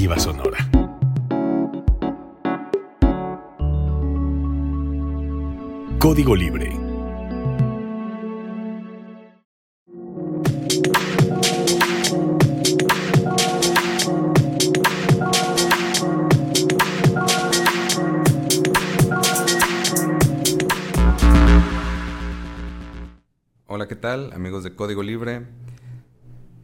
[0.00, 0.58] Alternativa Sonora.
[5.98, 6.70] Código Libre.
[23.66, 25.46] Hola, ¿qué tal amigos de Código Libre?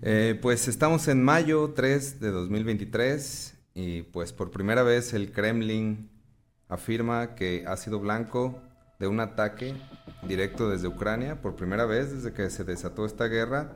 [0.09, 6.09] Eh, pues estamos en mayo 3 de 2023 y pues por primera vez el Kremlin
[6.69, 8.63] afirma que ha sido blanco
[9.01, 9.75] de un ataque
[10.29, 13.75] directo desde Ucrania, por primera vez desde que se desató esta guerra.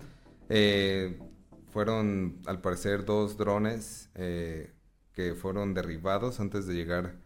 [0.49, 1.19] Eh,
[1.73, 4.73] fueron al parecer dos drones eh,
[5.13, 7.17] que fueron derribados antes de llegar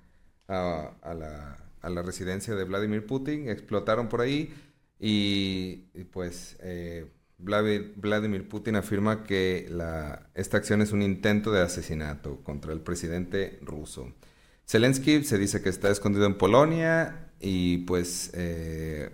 [0.48, 4.55] a, la, residencia de Vladimir Putin, explotaron por ahí
[4.98, 6.56] y, pues
[7.38, 9.70] Vladimir Putin afirma que
[10.34, 14.12] esta acción es un intento de asesinato contra el presidente ruso.
[14.67, 19.11] Zelensky se dice que está escondido en Polonia y pues eh,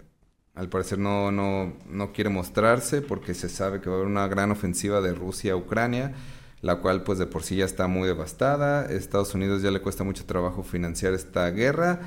[0.55, 4.29] al parecer no, no, no, quiere mostrarse porque se sabe que va a haber una
[4.29, 6.13] gran ofensiva de Rusia a Ucrania,
[6.61, 8.85] la cual pues de por sí ya está muy devastada.
[8.87, 12.01] Estados Unidos ya le cuesta mucho trabajo financiar esta guerra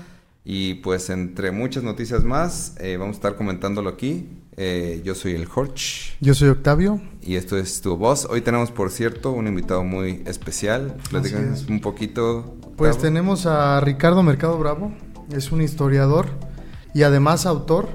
[0.46, 4.43] y pues entre muchas noticias más eh, vamos a estar comentándolo aquí.
[4.58, 6.16] Eh, yo soy el Jorge.
[6.20, 7.02] Yo soy Octavio.
[7.22, 8.28] Y esto es Tu Voz.
[8.30, 10.98] Hoy tenemos, por cierto, un invitado muy especial.
[11.10, 12.56] Platícanos un poquito.
[12.78, 14.94] Pues tenemos a Ricardo Mercado Bravo.
[15.32, 16.28] Es un historiador
[16.94, 17.90] y además autor.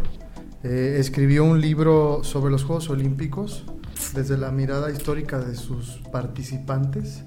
[0.65, 3.65] Eh, escribió un libro sobre los Juegos Olímpicos
[4.15, 7.23] desde la mirada histórica de sus participantes.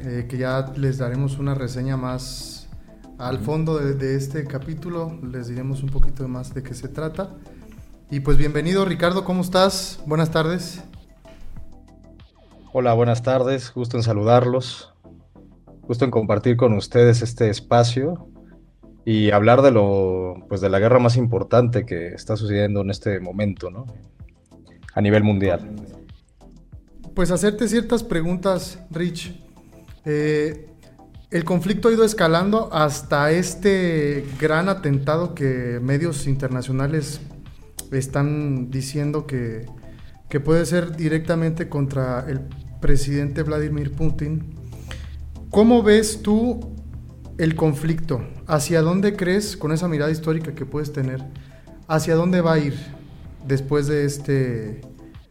[0.00, 2.68] Eh, que ya les daremos una reseña más
[3.18, 5.18] al fondo de, de este capítulo.
[5.22, 7.34] Les diremos un poquito más de qué se trata.
[8.12, 9.98] Y pues bienvenido Ricardo, ¿cómo estás?
[10.04, 10.82] Buenas tardes.
[12.74, 14.92] Hola, buenas tardes, gusto en saludarlos,
[15.80, 18.28] gusto en compartir con ustedes este espacio
[19.06, 23.18] y hablar de lo, pues de la guerra más importante que está sucediendo en este
[23.18, 23.86] momento, ¿no?
[24.92, 25.74] A nivel mundial.
[27.14, 29.40] Pues hacerte ciertas preguntas, Rich.
[30.04, 30.66] Eh,
[31.30, 37.22] el conflicto ha ido escalando hasta este gran atentado que medios internacionales
[37.98, 39.66] están diciendo que,
[40.44, 42.40] puede ser directamente contra el
[42.80, 44.54] presidente Vladimir Putin.
[45.50, 46.74] ¿Cómo ves tú
[47.36, 48.22] el conflicto?
[48.46, 51.22] ¿Hacia dónde crees, con esa mirada histórica que puedes tener,
[51.86, 52.74] hacia dónde va a ir
[53.46, 54.80] después de este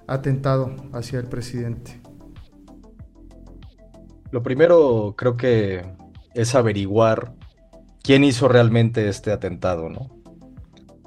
[0.05, 1.99] atentado hacia el presidente?
[4.29, 5.83] Lo primero creo que
[6.35, 7.33] es averiguar
[8.03, 10.20] quién hizo realmente este atentado, ¿no?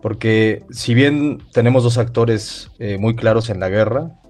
[0.04, 4.20] Porque si bien tenemos dos actores eh, muy claros en la guerra,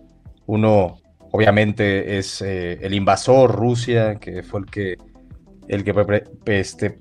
[0.47, 0.99] uno
[1.33, 4.99] obviamente es eh, el invasor Rusia, que fue el que,
[5.67, 7.01] el que este,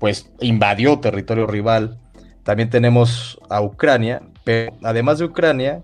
[0.00, 2.00] pues, invadió territorio rival.
[2.42, 5.82] También tenemos a Ucrania, pero además de Ucrania,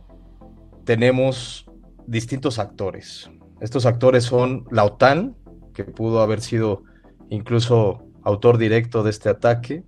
[0.85, 1.67] tenemos
[2.07, 3.31] distintos actores.
[3.61, 5.37] Estos actores son la OTAN,
[5.75, 6.83] que pudo haber sido
[7.29, 9.85] incluso autor directo de este ataque,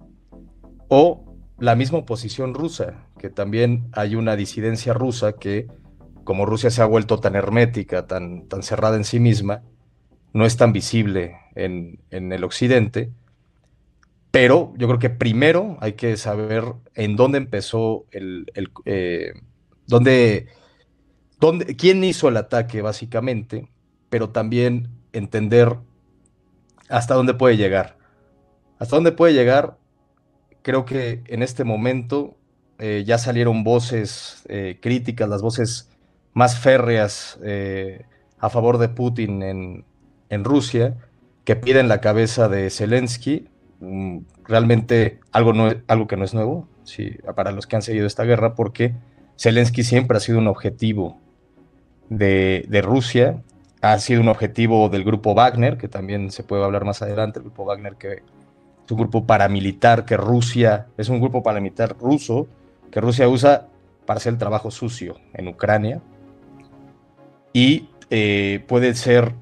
[0.88, 1.31] o
[1.62, 5.68] la misma oposición rusa, que también hay una disidencia rusa que,
[6.24, 9.62] como Rusia se ha vuelto tan hermética, tan, tan cerrada en sí misma,
[10.32, 13.12] no es tan visible en, el occidente.
[14.32, 16.64] Pero yo creo que primero hay que saber
[16.96, 18.44] en dónde empezó el...
[18.84, 19.32] Eh,
[19.86, 20.48] dónde,
[21.38, 23.70] dónde, quién hizo el ataque, básicamente,
[24.10, 25.76] pero también entender
[26.88, 27.98] hasta dónde puede llegar.
[28.80, 29.78] Hasta dónde puede llegar
[30.62, 32.36] creo que en este momento
[32.78, 35.90] eh, ya salieron voces eh, críticas, las voces
[36.32, 38.06] más férreas eh,
[38.38, 40.96] a favor de Putin en, Rusia,
[41.44, 43.48] que piden la cabeza de Zelensky.
[43.80, 46.68] Mm, realmente algo, no, algo que no es nuevo
[47.36, 48.94] para los que han seguido esta guerra, porque
[49.38, 51.20] Zelensky siempre ha sido un objetivo
[52.08, 53.42] de Rusia,
[53.80, 57.44] ha sido un objetivo del grupo Wagner, que también se puede hablar más adelante, el
[57.44, 58.22] grupo Wagner que
[58.84, 62.48] es un grupo paramilitar que Rusia, es un grupo paramilitar ruso
[62.90, 63.68] que Rusia usa
[64.06, 66.00] para hacer el trabajo sucio en Ucrania.
[67.52, 69.34] Y eh, puede ser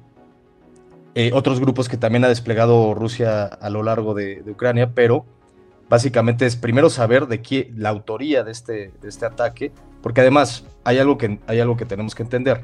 [1.15, 5.25] eh, otros grupos que también ha desplegado Rusia a lo largo de, Ucrania, pero
[5.89, 10.99] básicamente es primero saber de quién la autoría de este, este ataque, porque además hay
[10.99, 12.63] algo que, hay algo que tenemos que entender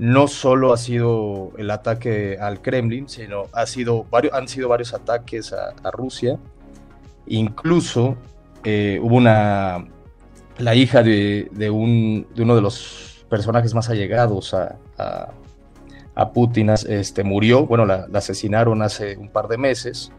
[0.00, 4.94] no solo ha sido el ataque al Kremlin, sino ha sido varios, han sido varios
[4.94, 6.38] ataques a, Rusia.
[7.26, 8.16] Incluso
[8.64, 9.86] eh, hubo una,
[10.56, 14.78] la hija de, un, de, uno de los personajes más allegados a,
[16.14, 20.10] a Putin este, murió, bueno, la, asesinaron hace un par de meses.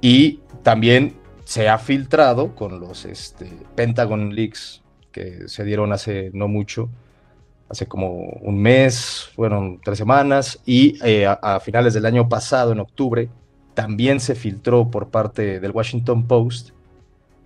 [0.00, 4.82] Y también se ha filtrado con los este, Pentagon Leaks
[5.12, 6.88] que se dieron hace no mucho,
[7.74, 8.10] hace como
[8.40, 13.28] un mes, fueron tres semanas, y eh, a, finales del año pasado, en octubre,
[13.74, 16.70] también se filtró por parte del Washington Post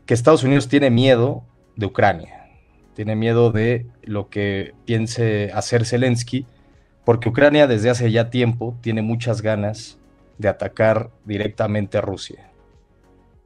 [0.05, 1.43] que Estados Unidos tiene miedo
[1.77, 2.51] de Ucrania,
[2.95, 6.47] tiene miedo de lo que piense hacer Zelensky,
[7.05, 9.99] porque Ucrania desde hace ya tiempo tiene muchas ganas
[10.37, 12.51] de atacar directamente a Rusia.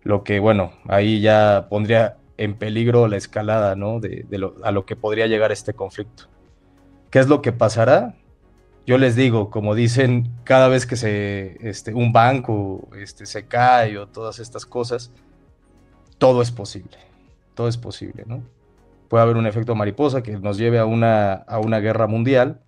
[0.02, 4.00] Lo que, bueno, ahí ya pondría en peligro la escalada, ¿no?
[4.00, 4.26] De,
[4.64, 6.31] a lo que podría llegar este conflicto.
[7.12, 8.14] ¿Qué es lo que pasará?
[8.87, 13.99] Yo les digo, como dicen, cada vez que se, este, un banco este, se cae
[13.99, 15.12] o todas estas cosas,
[16.17, 16.97] todo es posible.
[17.55, 18.43] Todo es posible, ¿no?
[19.09, 22.62] Puede haber un efecto mariposa que nos lleve a una, a una guerra mundial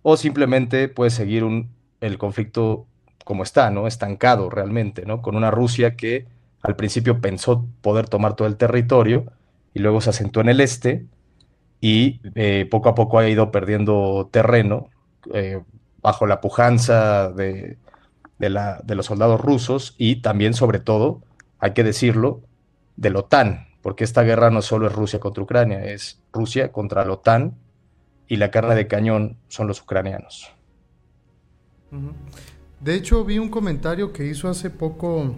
[0.00, 1.68] o simplemente puede seguir un,
[2.00, 2.86] el conflicto
[3.26, 3.86] como está, ¿no?
[3.86, 5.20] Estancado realmente, ¿no?
[5.20, 6.26] Con una Rusia que
[6.62, 9.26] al principio pensó poder tomar todo el territorio
[9.74, 11.04] y luego se asentó en el este
[11.82, 14.88] y eh, poco a poco ha ido perdiendo terreno
[15.34, 15.60] eh,
[16.00, 17.76] bajo la pujanza de,
[18.38, 21.22] los soldados rusos y también, sobre todo,
[21.58, 22.40] hay que decirlo,
[22.96, 27.04] de la OTAN, porque esta guerra no solo es Rusia contra Ucrania, es Rusia contra
[27.04, 27.56] la OTAN
[28.28, 30.52] y la carne de cañón son los ucranianos.
[32.80, 35.34] De hecho, vi un comentario que hizo hace poco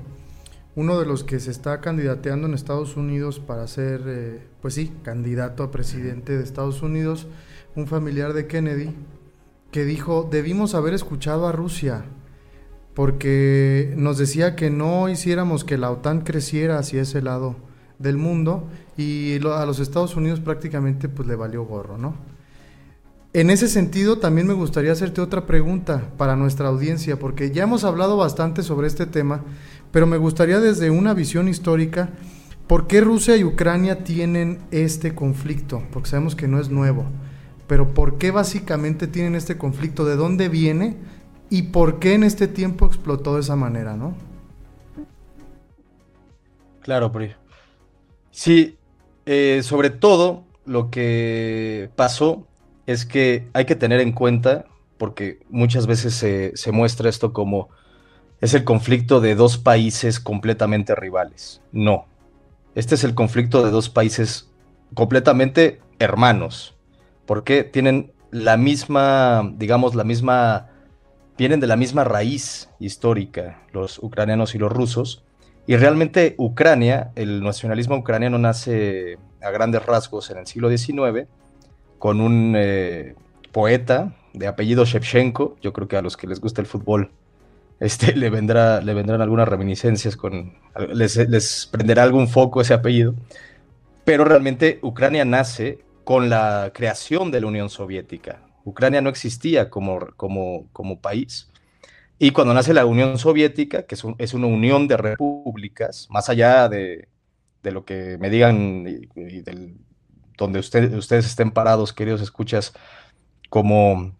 [0.76, 4.92] uno de los que se está candidateando en Estados Unidos para ser, eh, pues sí,
[5.02, 7.26] candidato a presidente de Estados Unidos,
[7.76, 8.94] un familiar de Kennedy,
[9.70, 12.04] que dijo, debimos haber escuchado a Rusia,
[12.94, 17.56] porque nos decía que no hiciéramos que la OTAN creciera hacia ese lado
[17.98, 22.14] del mundo y a los Estados Unidos prácticamente pues le valió gorro, ¿no?
[23.32, 27.82] En ese sentido, también me gustaría hacerte otra pregunta para nuestra audiencia, porque ya hemos
[27.82, 29.42] hablado bastante sobre este tema,
[29.94, 32.08] pero me gustaría desde una visión histórica,
[32.66, 35.84] ¿por qué Rusia y Ucrania tienen este conflicto?
[35.92, 37.06] Porque sabemos que no es nuevo,
[37.68, 40.04] pero ¿por qué básicamente tienen este conflicto?
[40.04, 40.96] ¿De dónde viene?
[41.48, 44.16] ¿Y por qué en este tiempo explotó de esa manera, no?
[46.80, 47.36] Claro, Pri.
[48.32, 48.76] Sí,
[49.26, 52.48] eh, sobre todo lo que pasó
[52.86, 54.64] es que hay que tener en cuenta,
[54.98, 57.68] porque muchas veces se muestra esto como
[58.40, 61.62] es el conflicto de dos países completamente rivales.
[61.72, 62.06] No.
[62.74, 64.50] Este es el conflicto de dos países
[64.94, 66.74] completamente hermanos.
[67.26, 70.68] Porque tienen la misma, digamos, la misma,
[71.38, 75.24] vienen de la misma raíz histórica, los ucranianos y los rusos.
[75.66, 81.28] Y realmente Ucrania, el nacionalismo ucraniano nace a grandes rasgos en el siglo XIX
[81.98, 83.14] con un eh,
[83.52, 85.56] poeta de apellido Shevchenko.
[85.62, 87.10] Yo creo que a los que les gusta el fútbol
[87.84, 90.54] este, le, vendrá, le vendrán algunas reminiscencias, con,
[90.92, 93.14] les, prenderá algún foco ese apellido.
[94.04, 98.42] Pero realmente Ucrania nace con la creación de la Unión Soviética.
[98.64, 101.50] Ucrania no existía como, como, como país.
[102.18, 107.08] Y cuando nace la Unión Soviética, que es, una unión de repúblicas, más allá de,
[107.62, 109.42] lo que me digan y,
[110.36, 112.72] donde ustedes estén parados, queridos escuchas,
[113.48, 114.16] como,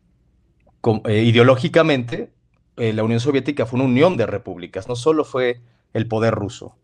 [1.06, 2.30] eh, ideológicamente,
[2.76, 5.60] eh, la Unión Soviética fue una unión de repúblicas, no solo fue
[5.92, 6.76] el poder ruso.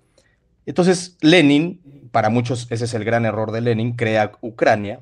[0.67, 1.81] Entonces, Lenin,
[2.13, 5.01] para muchos ese es el gran error de Lenin, crea Ucrania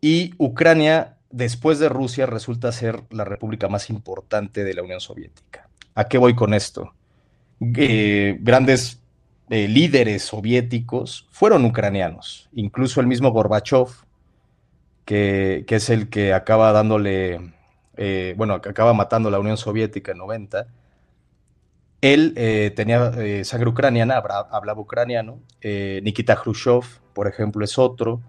[0.00, 5.68] y Ucrania, después de Rusia, resulta ser la república más importante de la Unión Soviética.
[5.94, 6.92] ¿A qué voy con esto?
[7.76, 9.00] Eh, grandes
[9.50, 13.88] eh, líderes soviéticos fueron ucranianos, incluso el mismo Gorbachev,
[15.04, 17.52] que, que es el que acaba dándole
[18.02, 20.66] eh, bueno, acaba matando la Unión Soviética en 90,
[22.00, 25.40] él eh, tenía eh, sangre ucraniana, hablaba ucraniano.
[25.62, 26.80] Nikita Khrushchev,
[27.12, 28.22] por ejemplo, es otro.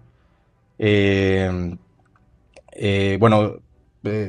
[3.18, 3.60] bueno,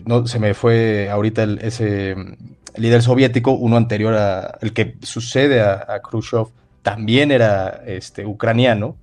[0.06, 2.36] no, se me fue ahorita ese mm,
[2.78, 6.48] líder soviético, uno anterior al que sucede a, Khrushchev,
[6.82, 8.96] también era este, ucraniano.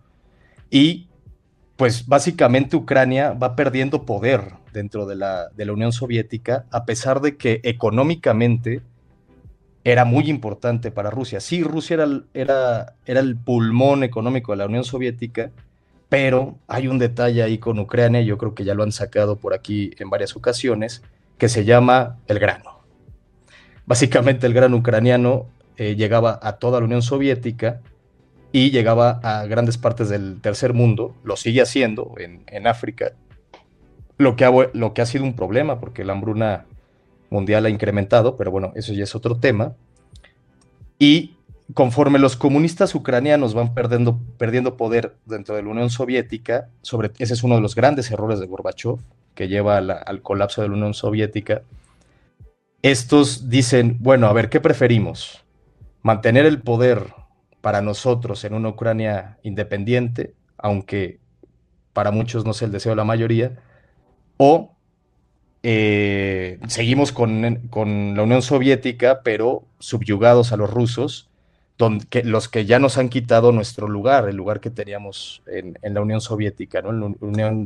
[0.70, 1.06] Y
[1.76, 7.60] pues básicamente Ucrania va perdiendo poder dentro de la, Unión Soviética, a pesar de que
[7.64, 8.82] económicamente
[9.84, 11.40] era muy importante para Rusia.
[11.40, 15.50] Sí, Rusia era, era, era el pulmón económico de la Unión Soviética,
[16.08, 19.54] pero hay un detalle ahí con Ucrania, yo creo que ya lo han sacado por
[19.54, 21.02] aquí en varias ocasiones,
[21.38, 22.80] que se llama el grano.
[23.86, 25.46] Básicamente el grano ucraniano
[25.76, 27.80] eh, llegaba a toda la Unión Soviética
[28.52, 33.12] y llegaba a grandes partes del tercer mundo, lo sigue haciendo en, en África,
[34.20, 36.66] lo que, ha, lo que ha sido un problema, porque la hambruna
[37.30, 39.72] mundial ha incrementado, pero bueno, eso ya es otro tema.
[40.98, 41.36] Y
[41.72, 47.32] conforme los comunistas ucranianos van perdiendo, perdiendo poder dentro de la Unión Soviética, sobre, ese
[47.32, 48.98] es uno de los grandes errores de Gorbachev,
[49.34, 51.62] que lleva al colapso de la Unión Soviética,
[52.82, 55.42] estos dicen, bueno, a ver, ¿qué preferimos?
[56.02, 57.06] ¿Mantener el poder
[57.62, 61.20] para nosotros en una Ucrania independiente, aunque
[61.94, 63.58] para muchos no sea el deseo de la mayoría,
[64.42, 64.70] o
[65.62, 71.28] eh, seguimos con, la Unión Soviética, pero subyugados a los rusos,
[71.76, 76.00] donde, los que ya nos han quitado nuestro lugar, el lugar que teníamos en, la
[76.00, 77.14] Unión Soviética, ¿no?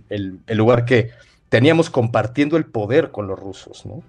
[0.09, 1.11] el, lugar que
[1.49, 3.87] teníamos compartiendo el poder con los rusos.
[3.87, 4.03] ¿no?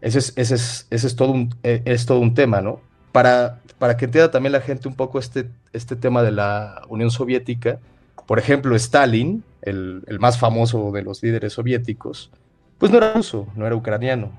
[0.00, 2.80] Ese, es, ese, es, ese es, todo un, e, es todo un tema, ¿no?
[3.10, 7.10] Para, para que entienda también la gente un poco este, este tema de la Unión
[7.10, 7.80] Soviética,
[8.26, 12.30] por ejemplo, Stalin, el, más famoso de los líderes soviéticos,
[12.78, 14.32] pues no era ruso, no era ucraniano,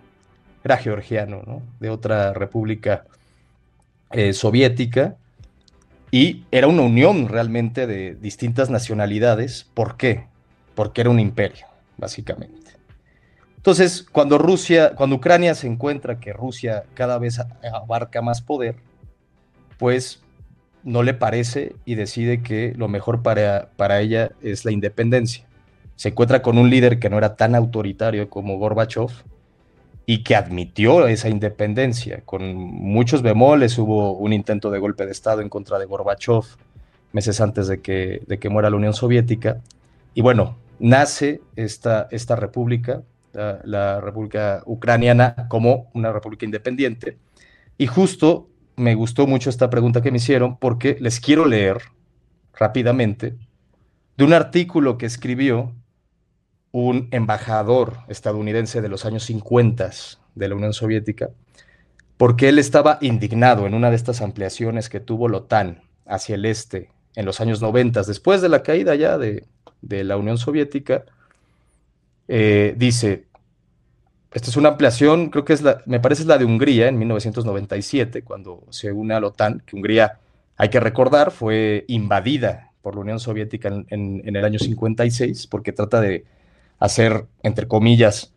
[0.63, 1.61] era georgiano, ¿no?
[1.79, 3.05] De otra república
[4.11, 5.15] eh, soviética,
[6.11, 9.69] y era una unión realmente de distintas nacionalidades.
[9.73, 10.27] ¿Por qué?
[10.73, 11.65] Porque era un imperio,
[11.97, 12.71] básicamente.
[13.57, 17.39] Entonces, cuando Rusia, cuando Ucrania se encuentra que Rusia cada vez
[17.73, 18.75] abarca más poder,
[19.77, 20.21] pues
[20.85, 25.45] no le parece y decide que lo mejor para, para ella es la independencia.
[25.95, 29.09] Se encuentra con un líder que no era tan autoritario como Gorbachev
[30.05, 32.21] y que admitió esa independencia.
[32.23, 36.43] Con muchos bemoles hubo un intento de golpe de Estado en contra de Gorbachev
[37.11, 39.61] meses antes de que, de que muera la Unión Soviética.
[40.13, 43.01] Y bueno, nace esta, esta república,
[43.33, 47.17] la, la República Ucraniana, como una república independiente.
[47.77, 51.77] Y justo me gustó mucho esta pregunta que me hicieron porque les quiero leer
[52.53, 53.35] rápidamente
[54.17, 55.73] de un artículo que escribió
[56.71, 59.91] un embajador estadounidense de los años 50
[60.35, 61.29] de la Unión Soviética,
[62.17, 66.45] porque él estaba indignado en una de estas ampliaciones que tuvo la OTAN hacia el
[66.45, 69.45] este en los años 90, después de la caída ya de,
[69.81, 71.05] la Unión Soviética,
[72.27, 73.27] eh, dice,
[74.35, 78.21] esta es una ampliación, creo que es me parece es la de Hungría en 1997,
[78.23, 80.19] cuando se une a la OTAN, que Hungría,
[80.57, 86.01] hay que recordar, fue invadida por la Unión Soviética en, el año 56, porque trata
[86.01, 86.25] de
[86.79, 88.33] hacer, entre comillas,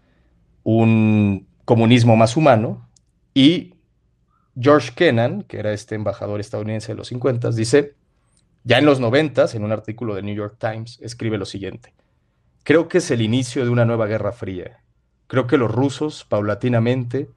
[0.62, 2.88] un comunismo más humano.
[3.34, 3.74] Y
[4.56, 7.94] George Kennan, que era este embajador estadounidense de los 50, dice,
[8.62, 11.92] ya en los 90, en un artículo de New York Times, escribe lo siguiente,
[12.62, 14.78] creo que es el inicio de una nueva guerra fría
[15.28, 17.30] Creo que los rusos, paulatinamente,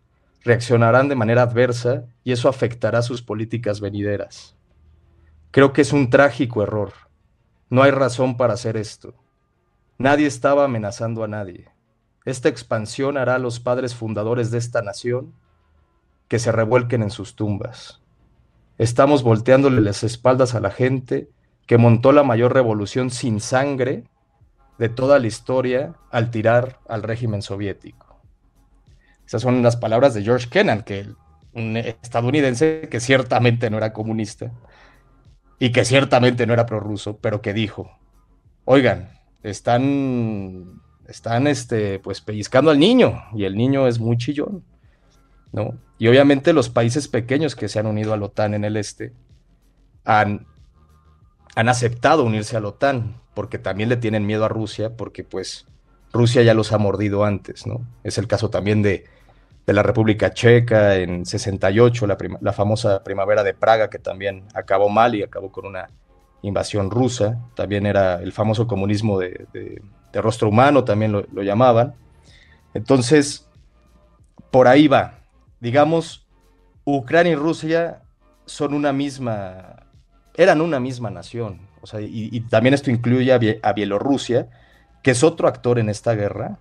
[0.43, 4.55] reaccionarán de manera adversa y eso afectará sus políticas venideras.
[5.51, 6.93] Creo que es un trágico error.
[7.69, 9.13] No hay razón para hacer esto.
[9.97, 11.69] Nadie estaba amenazando a nadie.
[12.23, 15.33] Esta expansión hará a los padres fundadores de esta nación
[16.27, 18.01] que se revuelquen en sus tumbas.
[18.77, 21.29] Estamos volteándole las espaldas a la gente
[21.67, 24.05] que montó la mayor revolución sin sangre
[24.81, 28.19] de toda la historia al tirar al régimen soviético.
[29.27, 31.05] Esas son las palabras de George Kennan, que
[31.53, 34.51] un estadounidense que ciertamente no era comunista
[35.59, 37.91] y que ciertamente no era prorruso, pero que dijo,
[38.65, 39.11] oigan,
[39.43, 44.63] están, están este, pues pellizcando al niño y el niño es muy chillón,
[45.51, 45.75] ¿no?
[45.99, 49.13] Y obviamente los países pequeños que se han unido a la OTAN en el este
[50.05, 50.47] han,
[51.55, 55.65] han aceptado unirse a la OTAN, porque también le tienen miedo a Rusia, porque pues
[56.11, 57.81] Rusia ya los ha mordido antes, ¿no?
[58.03, 59.05] Es el caso también de,
[59.65, 65.15] la República Checa en 68, la, la, famosa primavera de Praga, que también acabó mal
[65.15, 65.87] y acabó con una
[66.41, 69.81] invasión rusa, también era el famoso comunismo de,
[70.13, 71.95] rostro humano, también lo, lo llamaban.
[72.73, 73.47] Entonces,
[74.49, 75.19] por ahí va.
[75.61, 76.27] Digamos,
[76.83, 78.01] Ucrania y Rusia
[78.45, 79.85] son una misma,
[80.33, 81.61] eran una misma nación,
[81.99, 84.47] y, también esto incluye a, Bielorrusia,
[85.03, 86.59] que es otro actor en esta guerra,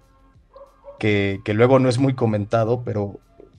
[0.99, 3.19] que, luego no es muy comentado, pero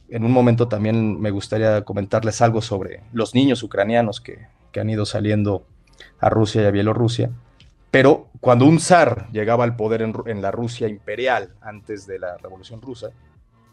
[0.09, 4.47] en un momento también me gustaría comentarles algo sobre los niños ucranianos que,
[4.79, 5.65] han ido saliendo
[6.19, 7.29] a Rusia y a Bielorrusia.
[7.91, 12.37] Pero cuando un zar llegaba al poder en, en, la Rusia imperial antes de la
[12.37, 13.09] Revolución Rusa,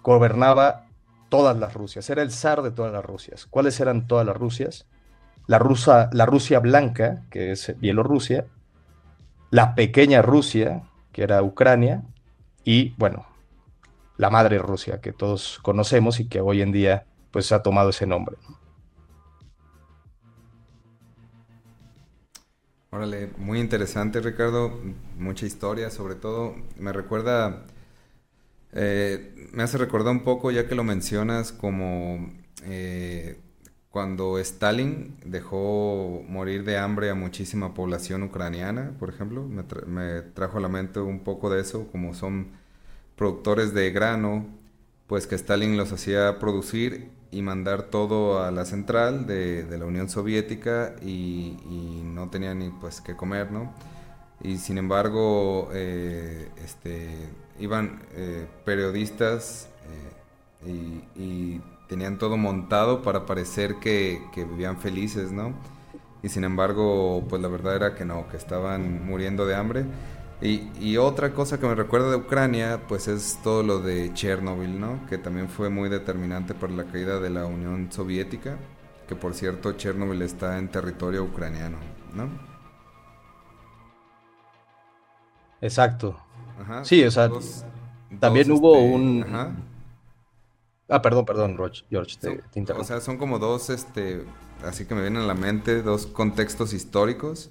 [0.03, 0.87] gobernaba
[1.29, 3.47] todas las Rusias, era el zar de todas las Rusias.
[3.47, 4.87] ¿Cuáles eran todas las Rusias?
[5.49, 8.47] La, la Rusia blanca, que es Bielorrusia,
[9.51, 12.05] la pequeña Rusia, que era Ucrania,
[12.65, 13.27] y bueno,
[14.19, 18.07] la madre Rusia, que todos conocemos y que hoy en día pues ha tomado ese
[18.07, 18.37] nombre.
[22.91, 24.79] Órale, muy interesante Ricardo,
[25.17, 26.55] mucha historia sobre todo.
[26.77, 27.65] Me recuerda,
[28.73, 32.31] eh, me hace recordar un poco ya que lo mencionas como
[32.65, 33.39] eh,
[33.99, 40.59] cuando Stalin dejó morir de hambre a muchísima población ucraniana, por ejemplo, me, me trajo
[40.59, 42.53] a la mente un poco de eso, como son
[43.17, 44.47] productores de grano,
[45.09, 50.09] pues que Stalin los hacía producir y mandar todo a la central de, la Unión
[50.09, 51.57] Soviética y,
[52.05, 53.75] no tenían ni pues que comer, ¿no?
[54.45, 57.09] Y sin embargo, eh, este,
[57.59, 59.69] iban eh, periodistas
[60.65, 65.55] eh, y, tenían todo montado para parecer que, que, vivían felices, ¿no?
[66.23, 69.87] Y sin embargo, pues la verdad era que no, que estaban muriendo de hambre.
[70.41, 75.05] Y, otra cosa que me recuerda de Ucrania, pues es todo lo de Chernobyl, ¿no?
[75.09, 78.57] Que también fue muy determinante para la caída de la Unión Soviética,
[79.09, 81.79] que por cierto Chernobyl está en territorio ucraniano,
[82.15, 82.29] ¿no?
[85.61, 86.17] Exacto.
[86.85, 87.31] sí, o sea,
[88.21, 89.68] también hubo este, un...
[90.89, 91.57] Ah, perdón, perdón,
[91.91, 94.25] George, te, O sea, son como dos, este,
[94.65, 97.51] así que me vienen a la mente, dos contextos históricos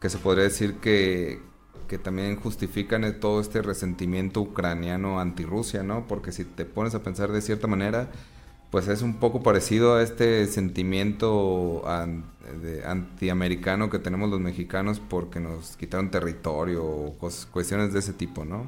[0.00, 1.42] que se podría decir que,
[1.88, 6.06] que también justifican todo este resentimiento ucraniano anti-Rusia, ¿no?
[6.08, 8.08] Porque si te pones a pensar de cierta manera,
[8.70, 11.84] pues es un poco parecido a este sentimiento
[12.86, 17.14] antiamericano que tenemos los mexicanos porque nos quitaron territorio o
[17.52, 18.64] cuestiones de ese tipo, ¿no?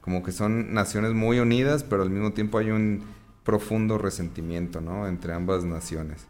[0.00, 3.04] Como que son naciones muy unidas, pero al mismo tiempo hay un
[3.44, 5.06] profundo resentimiento, ¿no?
[5.06, 6.26] Entre ambas naciones.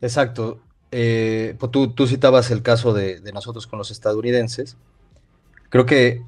[0.00, 0.60] Exacto.
[0.90, 4.76] Eh, pues tú, citabas el caso de, nosotros con los estadounidenses.
[5.68, 6.22] Creo que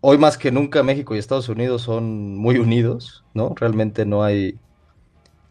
[0.00, 3.54] hoy más que nunca México y Estados Unidos son muy unidos, ¿no?
[3.54, 4.58] Realmente no hay,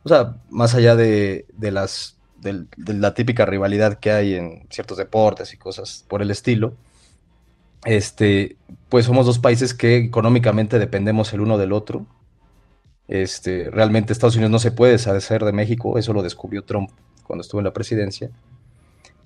[0.03, 5.53] o sea, más allá de, las, de, la típica rivalidad que hay en ciertos deportes
[5.53, 6.73] y cosas por el estilo,
[7.85, 8.57] este,
[8.89, 12.05] pues somos dos países que económicamente dependemos el uno del otro.
[13.07, 16.89] Este, realmente Estados Unidos no se puede deshacer de México, eso lo descubrió Trump
[17.23, 18.31] cuando estuve en la presidencia.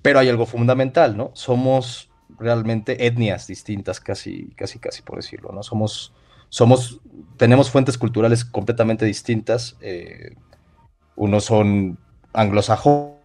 [0.02, 1.30] Pero hay algo fundamental, ¿no?
[1.34, 5.62] Somos realmente etnias distintas, casi, casi, casi por decirlo, ¿no?
[5.62, 6.12] Somos,
[6.48, 7.00] somos,
[7.36, 9.76] tenemos fuentes culturales completamente distintas.
[9.80, 10.36] Eh,
[11.16, 11.98] unos son
[12.32, 13.16] anglosajones,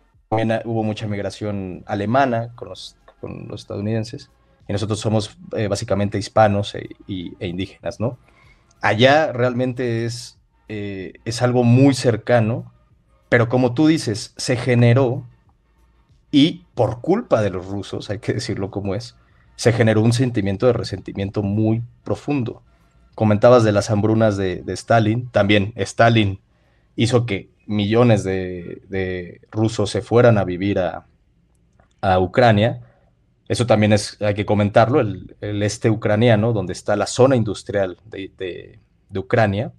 [0.65, 4.29] hubo mucha migración alemana con los, con los estadounidenses,
[4.67, 8.17] y nosotros somos eh, básicamente hispanos e, e, indígenas, ¿no?
[8.81, 12.71] Allá realmente es, eh, es algo muy cercano
[13.29, 15.25] pero como tú dices, se generó
[16.31, 19.15] y por culpa de los rusos, hay que decirlo como es,
[19.55, 22.61] se generó un sentimiento de resentimiento muy profundo.
[23.15, 26.39] Comentabas de las hambrunas de, Stalin, también Stalin
[26.95, 31.05] hizo que millones de, rusos se fueran a vivir a,
[32.19, 32.81] Ucrania.
[33.47, 38.79] Eso también es, hay que comentarlo, el, este ucraniano, donde está la zona industrial de
[39.15, 39.71] Ucrania,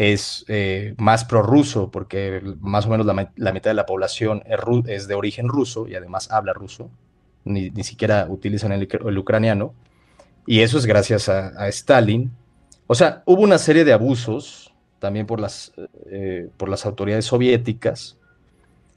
[0.00, 4.42] es eh, más prorruso, porque más o menos la, mitad de la población
[4.86, 6.90] es, de origen ruso y además habla ruso,
[7.44, 9.74] ni, siquiera utilizan el, ucraniano,
[10.46, 12.30] y eso es gracias a, Stalin.
[12.86, 15.72] O sea, hubo una serie de abusos también por las,
[16.10, 18.16] eh, por las autoridades soviéticas,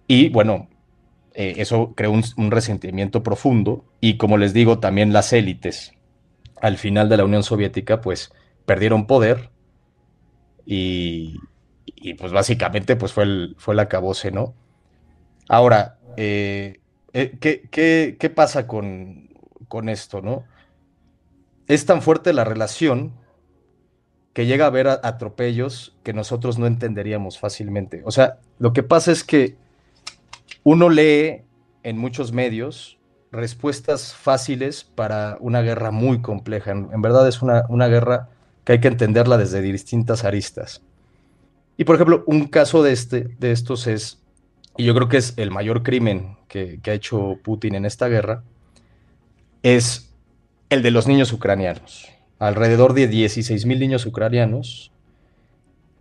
[0.07, 0.69] y bueno,
[1.33, 5.93] eh, eso creó un, resentimiento profundo, y como les digo, también las élites
[6.61, 8.31] al final de la Unión Soviética, pues
[8.65, 9.49] perdieron poder
[10.65, 11.39] y,
[12.17, 14.55] pues básicamente pues fue el, fue el acabose, ¿no?
[15.49, 16.79] Ahora, eh,
[17.13, 19.29] eh, ¿qué, pasa con,
[19.89, 20.45] esto, no?
[21.67, 23.13] Es tan fuerte la relación
[24.33, 28.01] que llega a haber atropellos que nosotros no entenderíamos fácilmente.
[28.05, 29.57] O sea, lo que pasa es que
[30.63, 31.41] uno lee
[31.83, 32.97] en muchos medios
[33.31, 36.71] respuestas fáciles para una guerra muy compleja.
[36.71, 38.29] En, verdad es una, una guerra
[38.63, 40.81] que hay que entenderla desde distintas aristas.
[41.77, 44.21] Y por ejemplo, un caso de, este, de estos es,
[44.77, 48.43] y yo creo que es el mayor crimen que, ha hecho Putin en esta guerra,
[49.63, 50.13] es
[50.69, 52.09] el de los niños ucranianos.
[52.39, 54.91] Alrededor de 16 mil niños ucranianos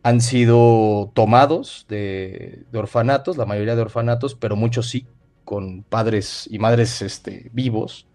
[0.02, 5.06] han sido tomados de, orfanatos, la mayoría de orfanatos, pero muchos sí,
[5.44, 8.06] con padres y madres este, vivos,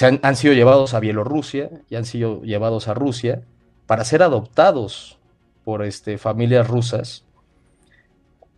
[0.00, 3.42] han, sido llevados a Bielorrusia y han sido llevados a Rusia
[3.86, 5.18] para ser adoptados
[5.64, 7.24] por este, familias rusas.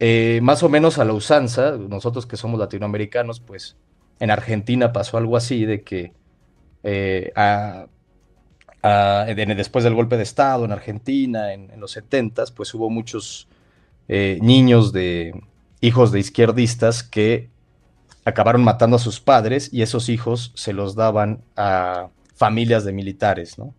[0.01, 3.77] Eh, más o menos a la usanza, nosotros que somos latinoamericanos, pues
[4.19, 6.13] en Argentina pasó algo así de que
[6.83, 7.33] eh,
[8.83, 13.49] después del golpe de Estado en Argentina, en, los 70, pues hubo muchos
[14.09, 15.43] eh, niños de,
[15.81, 17.51] hijos de izquierdistas que
[18.25, 23.59] acabaron matando a sus padres y esos hijos se los daban a familias de militares,
[23.59, 23.75] ¿no?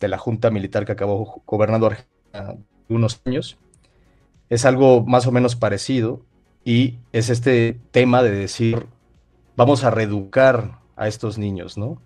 [0.00, 2.12] De la junta militar que acabó gobernando Argentina
[2.88, 3.58] unos años.
[4.48, 6.22] Es algo más o menos parecido
[6.64, 8.86] y es este tema de decir,
[9.56, 12.00] vamos a reeducar a estos niños, ¿no?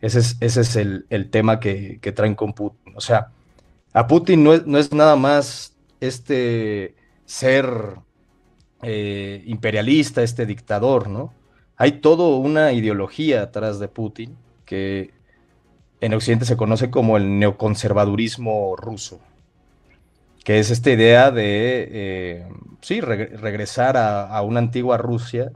[0.00, 2.94] Ese es, ese es el, tema que, traen con Putin.
[2.96, 3.32] O sea,
[3.92, 7.66] a Putin no es, no es nada más este ser
[8.82, 11.32] eh, imperialista, este dictador, ¿no?
[11.76, 15.12] Hay toda una ideología atrás de Putin que
[16.00, 19.20] en Occidente se conoce como el neoconservadurismo ruso,
[20.44, 22.48] que es esta idea de, eh,
[22.80, 25.52] sí, regresar a, una antigua Rusia,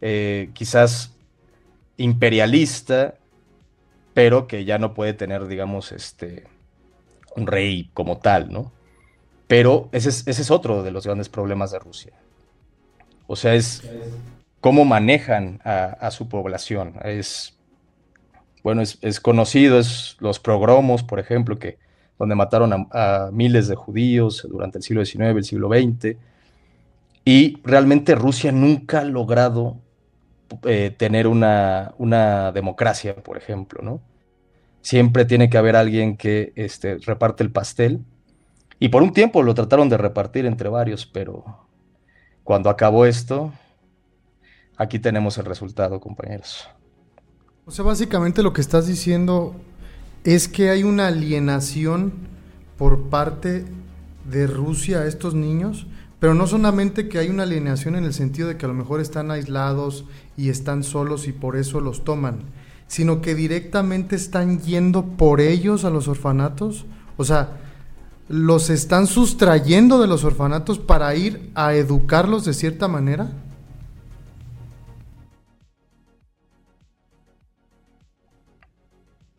[0.00, 1.16] eh, quizás
[1.96, 3.14] imperialista,
[4.14, 6.44] pero que ya no puede tener, digamos, este,
[7.36, 8.72] un rey como tal, ¿no?
[9.46, 12.12] Pero ese es, otro de los grandes problemas de Rusia.
[13.26, 13.82] O sea, es
[14.60, 16.94] cómo manejan a, su población.
[17.02, 17.56] Es,
[18.62, 21.78] bueno, es, conocido, es los progromos, por ejemplo, que,
[22.18, 26.16] donde mataron a, miles de judíos durante el siglo XIX, el siglo XX.
[27.24, 29.78] Y realmente Rusia nunca ha logrado
[30.64, 34.00] eh, tener una, una, democracia, por ejemplo, ¿no?
[34.80, 38.00] Siempre tiene que haber alguien que este, reparte el pastel
[38.78, 41.44] y por un tiempo lo trataron de repartir entre varios, pero
[42.44, 43.52] cuando acabó esto,
[44.76, 46.68] aquí tenemos el resultado, compañeros.
[47.66, 49.54] O sea, básicamente lo que estás diciendo
[50.24, 52.12] es que hay una alienación
[52.78, 53.64] por parte
[54.24, 55.86] de Rusia a estos niños,
[56.20, 59.00] pero no solamente que hay una alienación en el sentido de que a lo mejor
[59.00, 60.04] están aislados
[60.36, 62.40] y están solos y por eso los toman,
[62.88, 66.86] sino que directamente están yendo por ellos a los orfanatos.
[67.16, 67.58] O sea,
[68.28, 73.30] los están sustrayendo de los orfanatos para ir a educarlos de cierta manera?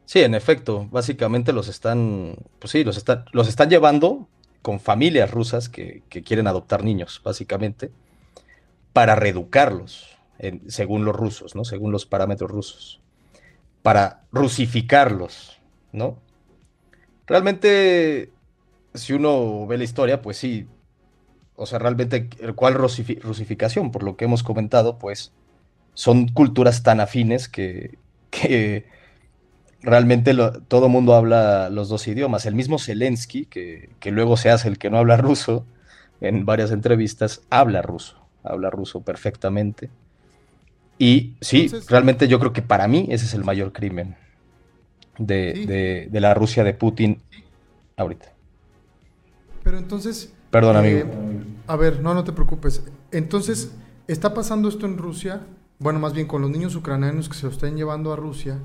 [0.05, 4.27] Sí, en efecto, básicamente los están, pues sí, los, están, los están llevando
[4.61, 7.91] con familias rusas que, quieren adoptar niños, básicamente,
[8.93, 10.17] para reeducarlos,
[10.67, 11.65] según los rusos, ¿no?
[11.65, 13.01] Según los parámetros rusos,
[13.81, 15.59] para rusificarlos,
[15.91, 16.17] ¿no?
[17.27, 18.31] Realmente
[18.93, 20.67] si uno ve la historia, pues sí,
[21.55, 23.91] o sea, realmente, ¿cuál rusificación?
[23.91, 25.33] Por lo que hemos comentado, pues
[25.93, 27.97] son culturas tan afines que,
[28.31, 28.85] que
[29.81, 30.35] realmente
[30.67, 32.45] todo el mundo habla los dos idiomas.
[32.45, 35.65] El mismo Zelensky, que, que, luego se hace el que no habla ruso,
[36.21, 39.89] en varias entrevistas, habla ruso, habla ruso perfectamente.
[40.97, 44.17] Y sí, realmente yo creo que para mí ese es el mayor crimen
[45.17, 47.21] de, de la Rusia de Putin
[47.95, 48.33] ahorita.
[49.63, 50.33] Pero entonces...
[50.49, 51.09] Perdón, eh, amigo.
[51.67, 52.83] A ver, no, no te preocupes.
[53.11, 53.71] Entonces,
[54.07, 55.41] está pasando esto en Rusia,
[55.77, 58.57] bueno, más bien con los niños ucranianos que se lo están llevando a Rusia.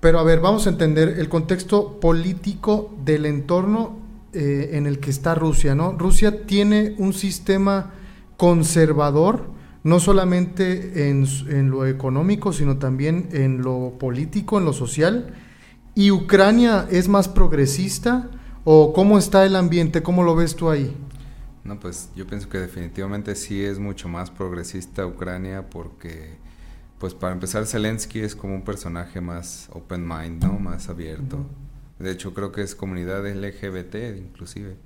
[0.00, 3.98] Pero a ver, vamos a entender el contexto político del entorno
[4.32, 5.92] eh, en el que está Rusia, ¿no?
[5.92, 7.92] Rusia tiene un sistema
[8.36, 9.50] conservador,
[9.82, 15.34] no solamente en, en, lo económico, sino también en lo político, en lo social.
[15.94, 18.30] Y Ucrania es más progresista
[18.70, 20.02] ¿O cómo está el ambiente?
[20.02, 20.94] ¿Cómo lo ves tú ahí?
[21.64, 26.36] No, pues yo pienso que definitivamente sí es mucho más progresista Ucrania porque,
[26.98, 30.58] pues para empezar, Zelensky es como un personaje más open mind, ¿no?
[30.58, 31.46] Más abierto.
[31.98, 34.76] De hecho, creo que es comunidad LGBT inclusive.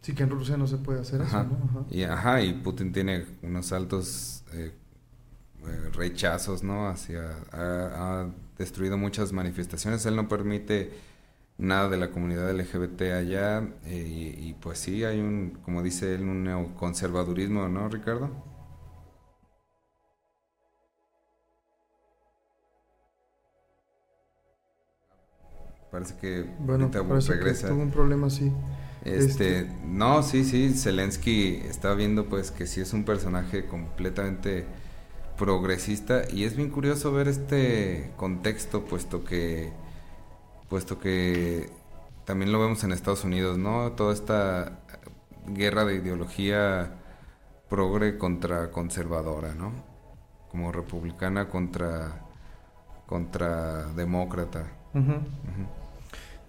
[0.00, 1.86] Sí, que en Rusia no se puede hacer eso, ¿no?
[1.90, 4.72] Y, ajá, y Putin tiene unos altos eh,
[5.66, 6.88] eh, rechazos, ¿no?
[6.88, 10.04] Hacia, ha, destruido muchas manifestaciones.
[10.06, 10.92] Él no permite
[11.58, 16.22] nada de la comunidad LGBT allá eh, y, pues sí hay un, como dice él,
[16.22, 18.30] un neoconservadurismo, ¿no, Ricardo?
[25.90, 27.68] Parece que bueno, regresa.
[27.68, 28.52] tuvo un problema así.
[29.04, 34.66] Este, este, no, sí, sí, Zelensky está viendo pues que sí es un personaje completamente
[35.38, 39.72] progresista y es bien curioso ver este contexto puesto que
[40.68, 41.70] puesto que
[42.26, 43.92] también lo vemos en Estados Unidos, ¿no?
[43.92, 44.80] Toda esta
[45.48, 46.92] guerra de ideología
[47.68, 49.72] progre contra conservadora, ¿no?
[50.50, 52.26] Como republicana contra,
[53.06, 54.79] contra demócrata.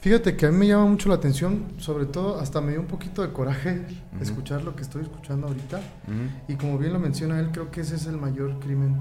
[0.02, 2.88] Fíjate que a mí me llama mucho la atención, sobre todo hasta me dio un
[2.88, 3.86] poquito de coraje
[4.20, 5.80] escuchar lo que estoy escuchando ahorita.
[6.48, 8.98] Y como bien lo menciona él, creo que ese es el mayor crimen.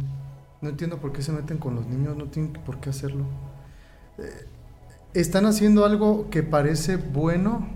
[0.61, 3.25] No entiendo por qué se meten con los niños, no tienen por qué hacerlo.
[4.19, 4.47] Eh,
[5.15, 7.67] están haciendo algo que parece bueno,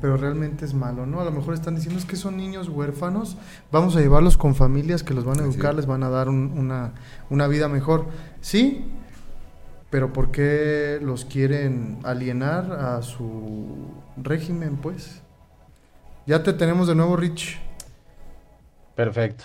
[0.00, 1.20] pero realmente es malo, ¿no?
[1.20, 3.38] A lo mejor están diciendo es que son niños huérfanos,
[3.70, 6.92] vamos a llevarlos con familias que los van a educar, les van a dar una,
[7.30, 8.06] una vida mejor.
[8.40, 8.92] Sí,
[9.92, 15.20] pero ¿por qué los quieren alienar a su régimen, pues?
[16.26, 17.60] Ya te tenemos de nuevo, Rich.
[18.96, 19.44] Perfecto.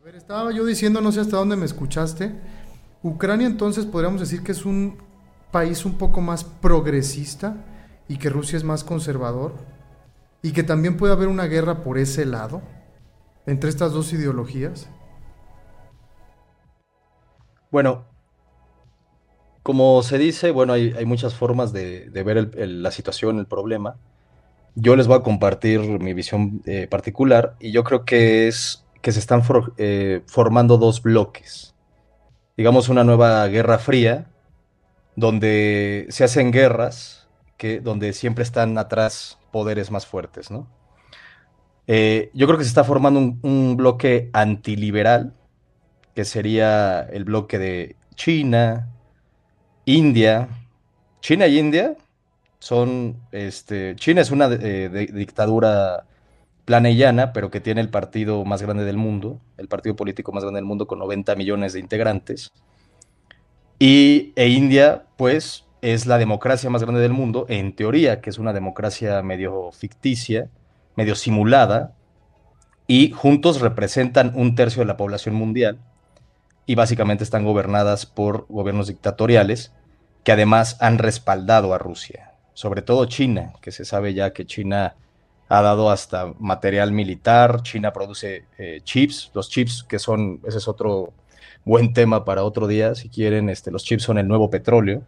[0.00, 2.40] A ver, estaba yo diciendo, no sé hasta dónde me escuchaste.
[3.02, 4.98] Ucrania entonces podríamos decir que es un
[5.50, 7.56] país un poco más progresista
[8.06, 9.56] y que Rusia es más conservador
[10.40, 12.62] y que también puede haber una guerra por ese lado
[13.44, 14.86] entre estas dos ideologías.
[17.72, 18.13] Bueno,
[19.64, 23.96] como se dice, bueno, hay, muchas formas de, ver la situación, el problema.
[24.74, 29.10] Yo les voy a compartir mi visión eh, particular y yo creo que es que
[29.10, 29.42] se están
[29.78, 31.74] eh, formando dos bloques.
[32.58, 34.26] Digamos una nueva guerra fría,
[35.16, 40.68] donde se hacen guerras, que, donde siempre están atrás poderes más fuertes, ¿no?
[41.86, 45.32] Eh, yo creo que se está formando un, un, bloque antiliberal,
[46.14, 48.90] que sería el bloque de China,
[49.86, 50.48] India.
[51.20, 51.96] China y India
[52.58, 56.06] son, este, China es una eh, dictadura
[56.64, 60.58] planellana, pero que tiene el partido más grande del mundo, el partido político más grande
[60.58, 62.52] del mundo con 90 millones de integrantes.
[63.78, 68.38] Y e India, pues, es la democracia más grande del mundo, en teoría, que es
[68.38, 70.48] una democracia medio ficticia,
[70.96, 71.94] medio simulada,
[72.86, 75.78] y juntos representan un tercio de la población mundial,
[76.66, 79.72] y básicamente están gobernadas por gobiernos dictatoriales,
[80.22, 84.94] que además han respaldado a Rusia sobre todo China, que se sabe ya que China
[85.48, 90.68] ha dado hasta material militar, China produce eh, chips, los chips que son, ese es
[90.68, 91.12] otro
[91.64, 95.02] buen tema para otro día, si quieren, este, los chips son el nuevo petróleo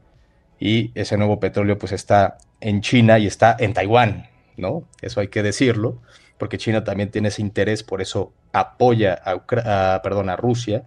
[0.59, 4.83] y ese nuevo petróleo pues está en China y está en Taiwán, ¿no?
[5.01, 5.99] Eso hay que decirlo,
[6.39, 10.85] porque China también tiene ese interés, por eso apoya a, perdón, a Rusia.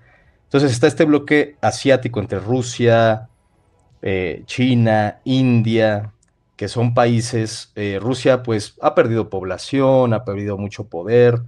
[0.50, 3.30] Entonces está este bloque asiático entre Rusia,
[4.02, 6.14] eh, China, India,
[6.56, 11.44] que son países, eh, Rusia pues ha perdido población, ha perdido mucho poder,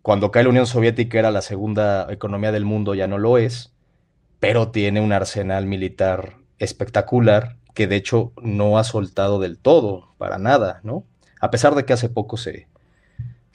[0.00, 3.72] cuando cae la Unión Soviética era la segunda economía del mundo, ya no lo es,
[4.38, 10.38] pero tiene un arsenal militar espectacular que de hecho no ha soltado del todo, para
[10.38, 11.02] nada, ¿no?
[11.40, 12.68] A pesar de que hace poco se,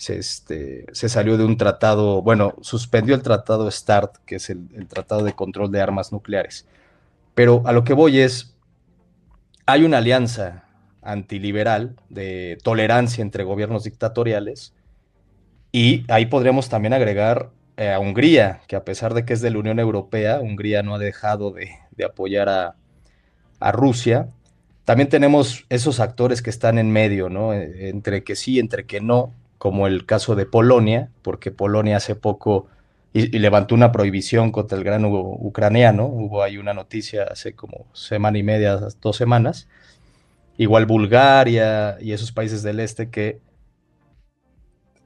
[0.02, 4.88] se, este, se salió de un tratado, bueno, suspendió el tratado START, que es el,
[4.88, 6.66] tratado de control de armas nucleares.
[7.36, 8.58] Pero a lo que voy es,
[9.68, 10.66] hay una alianza
[11.04, 14.74] antiliberal, de tolerancia entre gobiernos dictatoriales.
[15.72, 19.52] Y ahí podríamos también agregar eh, a Hungría, que a pesar de que es de
[19.52, 21.70] la Unión Europea, Hungría no ha dejado de,
[22.04, 22.76] apoyar a,
[23.72, 24.30] Rusia.
[24.84, 27.54] También tenemos esos actores que están en medio, ¿no?
[27.54, 32.16] Eh, entre que sí, entre que no, como el caso de Polonia, porque Polonia hace
[32.16, 32.66] poco
[33.14, 36.08] levantó una prohibición contra el gran ucraniano.
[36.08, 39.68] Hubo ahí una noticia hace como semana y media, dos semanas,
[40.58, 43.40] igual Bulgaria y esos países del este que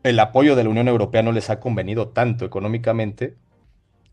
[0.03, 3.35] el apoyo de la Unión Europea no les ha convenido tanto económicamente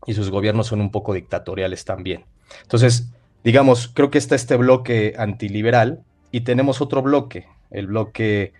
[0.05, 2.25] y sus gobiernos son un poco dictatoriales también.
[2.63, 3.13] Entonces,
[3.45, 8.51] digamos, creo que está este bloque antiliberal y tenemos otro bloque, el bloque,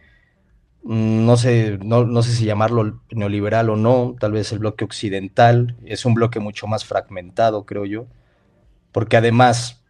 [0.83, 5.77] no sé, no, no sé si llamarlo neoliberal o no, tal vez el bloque occidental,
[5.85, 8.05] es un bloque mucho más fragmentado, creo yo,
[8.91, 9.83] porque además,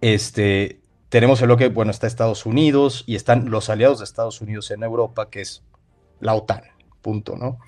[0.00, 4.70] este, tenemos el bloque, bueno, está Estados Unidos y están los aliados de Estados Unidos
[4.72, 5.62] en Europa, que es
[6.20, 6.62] la OTAN,
[7.00, 7.58] punto, ¿no?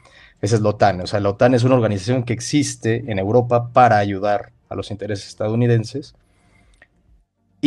[0.41, 1.01] Esa es la OTAN.
[1.03, 4.91] O sea, la OTAN es una organización que existe en Europa para ayudar a los
[4.91, 6.15] intereses estadounidenses.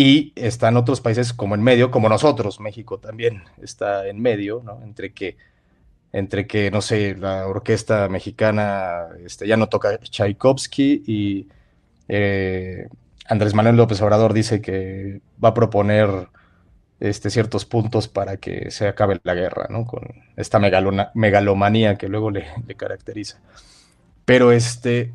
[0.02, 4.82] Y están otros países como en medio, como nosotros, México también está en medio, ¿no?
[4.82, 5.36] Entre que,
[6.14, 11.48] entre que no sé, la orquesta mexicana este, ya no toca Tchaikovsky y
[12.08, 12.88] eh,
[13.28, 16.30] Andrés Manuel López Obrador dice que va a proponer
[17.02, 19.86] este, ciertos puntos para que se acabe la guerra, ¿no?
[19.86, 20.04] Con
[20.38, 23.42] esta megalomanía que luego le, caracteriza.
[24.24, 25.12] Pero este,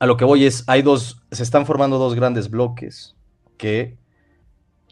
[0.00, 3.14] a lo que voy es, hay dos, se están formando dos grandes bloques
[3.56, 3.96] que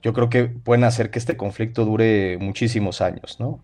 [0.02, 3.62] yo creo que pueden hacer que este conflicto dure muchísimos años, ¿no?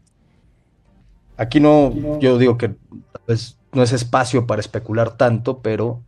[1.36, 2.74] Aquí no, yo digo que
[3.26, 6.02] pues, no es espacio para especular tanto, pero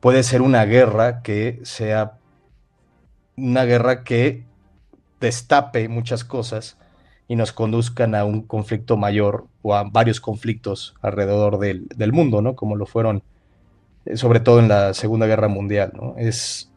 [0.00, 2.18] puede ser una guerra que sea
[3.36, 4.44] una guerra que
[5.20, 6.76] destape muchas cosas
[7.26, 12.54] y nos conduzcan a un conflicto mayor o a varios conflictos alrededor del, mundo, ¿no?
[12.54, 13.22] Como lo fueron,
[14.04, 16.14] eh, sobre todo en la Segunda Guerra Mundial, ¿no?
[16.18, 16.70] Es,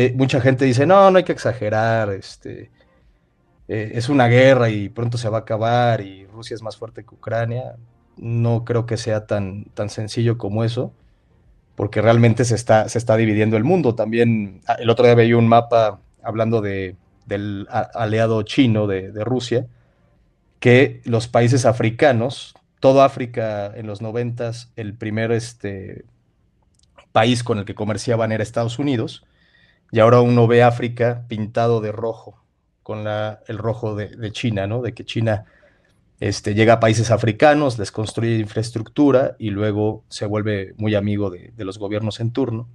[0.00, 2.70] eh, mucha gente dice, no, no hay que exagerar, este,
[3.66, 7.02] eh, es una guerra y pronto se va a acabar y Rusia es más fuerte
[7.02, 7.74] que Ucrania.
[8.16, 10.92] No creo que sea tan, tan sencillo como eso,
[11.74, 13.96] porque realmente se está, se está dividiendo el mundo.
[13.96, 16.94] También ah, el otro día veía un mapa hablando de,
[17.26, 19.66] del aliado chino de, Rusia,
[20.60, 26.04] que los países africanos, todo África en los noventas, el primer este,
[27.10, 29.24] país con el que comerciaban era Estados Unidos,
[29.90, 32.42] y ahora uno ve África pintado de rojo,
[32.82, 34.82] con el rojo de, China, ¿no?
[34.82, 35.44] De que China
[36.20, 41.52] este, llega a países africanos, les construye infraestructura y luego se vuelve muy amigo de,
[41.56, 42.68] de los gobiernos en turno.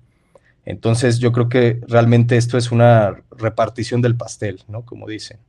[0.66, 4.86] Entonces yo creo que realmente esto es una repartición del pastel, ¿no?
[4.86, 5.40] Como dicen.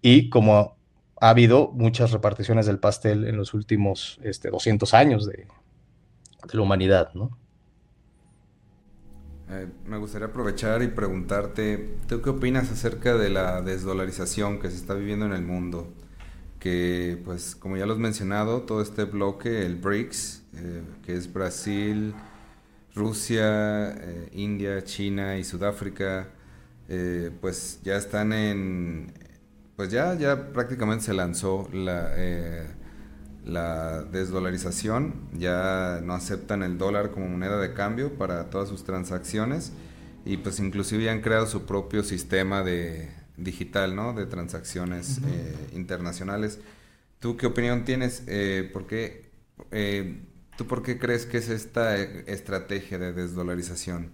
[0.00, 0.78] Y como
[1.20, 5.46] ha habido muchas reparticiones del pastel en los últimos este, 200 años de,
[6.52, 7.36] la humanidad, ¿no?
[9.50, 14.76] Eh, me gustaría aprovechar y preguntarte, ¿tú qué opinas acerca de la desdolarización que se
[14.76, 15.90] está viviendo en el mundo?
[16.60, 21.32] Que, pues, como ya lo has mencionado, todo este bloque, el BRICS, eh, que es
[21.32, 22.14] Brasil,
[22.94, 26.28] Rusia, eh, India, China y Sudáfrica,
[27.40, 29.12] pues ya están en,
[29.76, 32.14] pues ya, ya prácticamente se lanzó la,
[33.48, 39.72] la desdolarización, ya no aceptan el dólar como moneda de cambio para todas sus transacciones
[40.24, 44.12] y pues inclusive ya han creado su propio sistema de digital, ¿no?
[44.12, 46.60] De transacciones eh, internacionales.
[47.18, 48.22] ¿Tú qué opinión tienes?
[48.26, 49.30] Eh, ¿por qué,
[50.56, 54.12] ¿Tú por qué crees que es esta estrategia de desdolarización?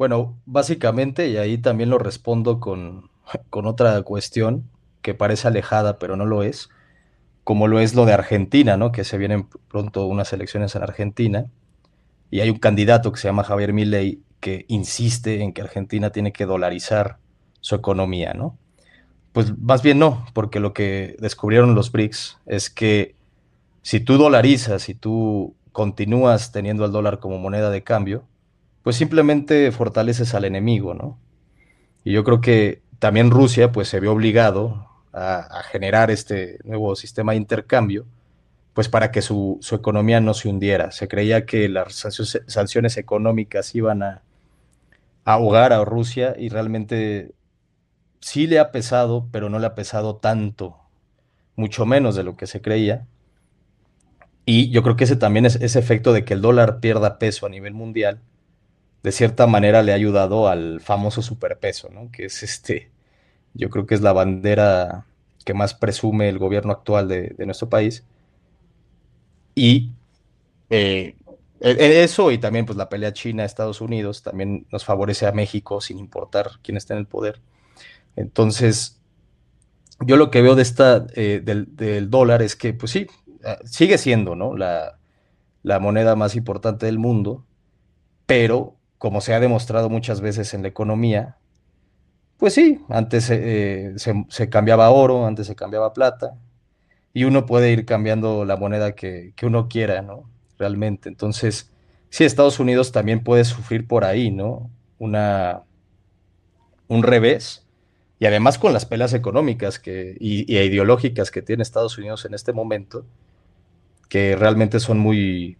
[0.00, 3.10] Bueno, básicamente, y ahí también lo respondo con,
[3.50, 4.70] otra cuestión
[5.02, 6.70] que parece alejada, pero no lo es,
[7.44, 8.92] como lo es lo de Argentina, ¿no?
[8.92, 11.46] Que se vienen pronto unas elecciones en Argentina
[12.30, 16.32] y hay un candidato que se llama Javier Milei que insiste en que Argentina tiene
[16.32, 17.18] que dolarizar
[17.60, 18.56] su economía, ¿no?
[19.32, 23.14] Pues más bien no, porque lo que descubrieron los BRICS es que
[23.82, 28.24] si tú dolarizas, si tú continúas teniendo el dólar como moneda de cambio,
[28.82, 31.18] pues simplemente fortaleces al enemigo, ¿no?
[32.02, 37.32] Y yo creo que también Rusia pues se vio obligado a, generar este nuevo sistema
[37.32, 38.06] de intercambio,
[38.74, 40.90] pues para que su, economía no se hundiera.
[40.90, 41.94] Se creía que las
[42.46, 44.22] sanciones económicas iban a,
[45.24, 47.32] ahogar a Rusia y realmente
[48.20, 50.76] sí le ha pesado, pero no le ha pesado tanto,
[51.56, 53.06] mucho menos de lo que se creía.
[54.46, 57.46] Y yo creo que ese también es ese efecto de que el dólar pierda peso
[57.46, 58.20] a nivel mundial,
[59.02, 62.10] de cierta manera le ha ayudado al famoso superpeso, ¿no?
[62.10, 62.90] Que es este,
[63.54, 65.06] yo creo que es la bandera
[65.44, 68.04] que más presume el gobierno actual de, nuestro país.
[69.54, 69.90] Y
[70.70, 71.16] eh,
[71.60, 75.80] e, e, eso y también pues la pelea China-Estados Unidos también nos favorece a México
[75.80, 77.40] sin importar quién está en el poder.
[78.16, 79.00] Entonces,
[80.00, 83.06] yo lo que veo de esta, eh, del, dólar es que, pues sí,
[83.44, 84.56] ah, sigue siendo, ¿no?
[84.56, 84.98] La,
[85.62, 87.44] la moneda más importante del mundo,
[88.26, 91.36] pero como se ha demostrado muchas veces en la economía,
[92.40, 96.38] pues sí, antes eh, se, cambiaba oro, antes se cambiaba plata,
[97.12, 100.30] y uno puede ir cambiando la moneda que, uno quiera, ¿no?
[100.58, 101.08] Realmente.
[101.08, 101.70] Entonces,
[102.08, 104.70] sí, Estados Unidos también puede sufrir por ahí, ¿no?
[104.98, 105.62] Una,
[106.88, 107.66] un revés.
[108.18, 112.34] Y además con las pelas económicas que, y, y ideológicas que tiene Estados Unidos en
[112.34, 113.04] este momento,
[114.08, 115.58] que realmente son muy,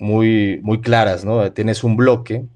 [0.00, 1.52] muy, muy claras, ¿no?
[1.52, 2.46] Tienes un bloque,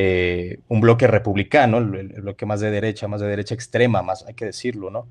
[0.00, 4.34] eh, un bloque republicano, el, bloque más de derecha, más de derecha extrema, más hay
[4.34, 5.08] que decirlo, ¿no?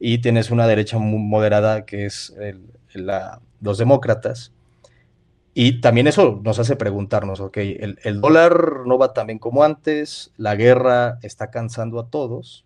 [0.00, 2.34] Y tienes una derecha muy moderada que es
[3.60, 4.52] los demócratas.
[5.54, 9.62] Y también eso nos hace preguntarnos, ok, el, el dólar no va tan bien como
[9.62, 12.64] antes, la guerra está cansando a todos,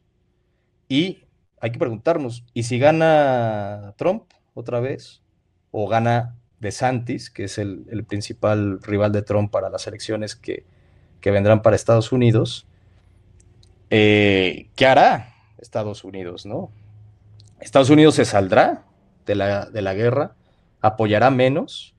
[0.89, 1.25] y
[1.61, 5.21] hay que preguntarnos, ¿y si gana Trump otra vez?
[5.71, 10.65] ¿O gana de Santis, que es el, principal rival de Trump para las elecciones que,
[11.25, 12.67] vendrán para Estados Unidos,
[13.91, 16.71] eh, ¿qué hará Estados Unidos, no?
[17.61, 18.85] ¿Estados Unidos se saldrá
[19.27, 20.35] de la, de la guerra?
[20.81, 21.95] ¿Apoyará menos?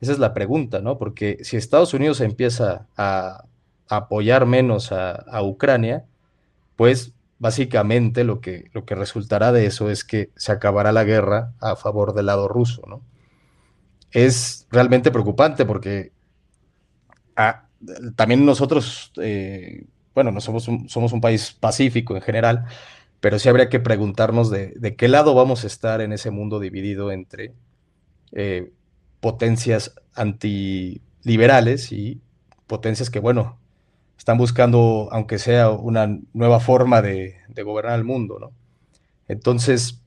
[0.00, 0.98] Esa es la pregunta, ¿no?
[0.98, 3.44] Porque si Estados Unidos empieza a,
[3.88, 6.04] apoyar menos a, a, Ucrania,
[6.74, 11.52] pues básicamente lo que, lo que resultará de eso es que se acabará la guerra
[11.60, 13.02] a favor del lado ruso, ¿no?
[14.14, 16.12] es realmente preocupante porque
[17.36, 17.66] ah,
[18.16, 22.64] también nosotros, eh, bueno, no somos un, somos un país pacífico en general,
[23.20, 27.10] pero sí habría que preguntarnos de, qué lado vamos a estar en ese mundo dividido
[27.10, 27.54] entre
[28.32, 28.70] eh,
[29.20, 32.20] potencias antiliberales y
[32.66, 33.58] potencias que, bueno,
[34.18, 38.52] están buscando, aunque sea una nueva forma de, gobernar el mundo, ¿no?
[39.28, 40.02] Entonces,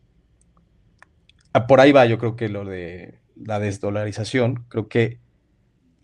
[1.67, 5.19] por ahí va yo creo que lo de la desdolarización, creo que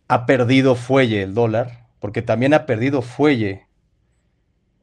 [0.08, 3.68] ha perdido fuelle el dólar, porque también ha perdido fuelle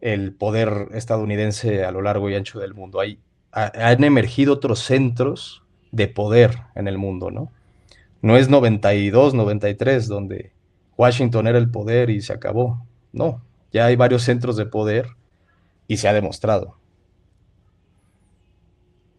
[0.00, 3.00] el poder estadounidense a lo largo y ancho del mundo.
[3.00, 3.20] Hay,
[3.52, 5.62] han emergido otros centros
[5.92, 7.52] de poder en el mundo, ¿no?
[8.22, 10.52] No es 92, 93, donde
[10.96, 12.86] Washington era el poder y se acabó.
[13.12, 13.42] No,
[13.72, 15.08] ya hay varios centros de poder
[15.88, 16.76] y se ha demostrado.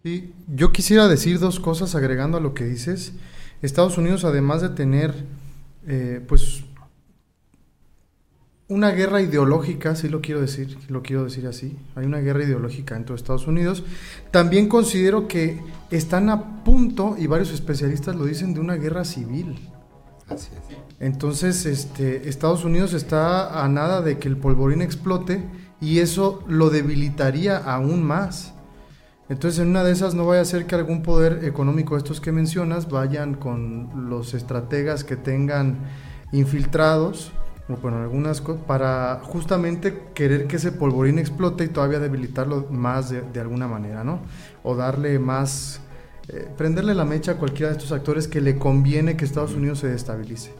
[0.03, 3.13] Sí, yo quisiera decir dos cosas agregando a lo que dices.
[3.61, 5.13] Estados Unidos, además de tener,
[5.87, 6.63] eh, pues,
[8.67, 12.95] una guerra ideológica, sí lo quiero decir, lo quiero decir así, hay una guerra ideológica
[12.95, 13.83] dentro de Estados Unidos,
[14.31, 15.59] también considero que
[15.89, 19.59] están a punto, y varios especialistas lo dicen, de una guerra civil.
[20.29, 20.77] Así es.
[21.01, 25.43] Entonces, este, Estados Unidos está a nada de que el polvorín explote
[25.81, 28.53] y eso lo debilitaría aún más.
[29.31, 32.33] Entonces, en una de esas no vaya a ser que algún poder económico estos que
[32.33, 35.77] mencionas vayan con los estrategas que tengan
[36.33, 37.31] infiltrados
[37.81, 43.39] bueno, algunas cosas, para justamente querer que ese polvorín explote y todavía debilitarlo más de,
[43.39, 44.19] alguna manera, ¿no?
[44.63, 45.79] O darle más,
[46.27, 49.79] eh, prenderle la mecha a cualquiera de estos actores que le conviene que Estados Unidos
[49.79, 50.51] se destabilice.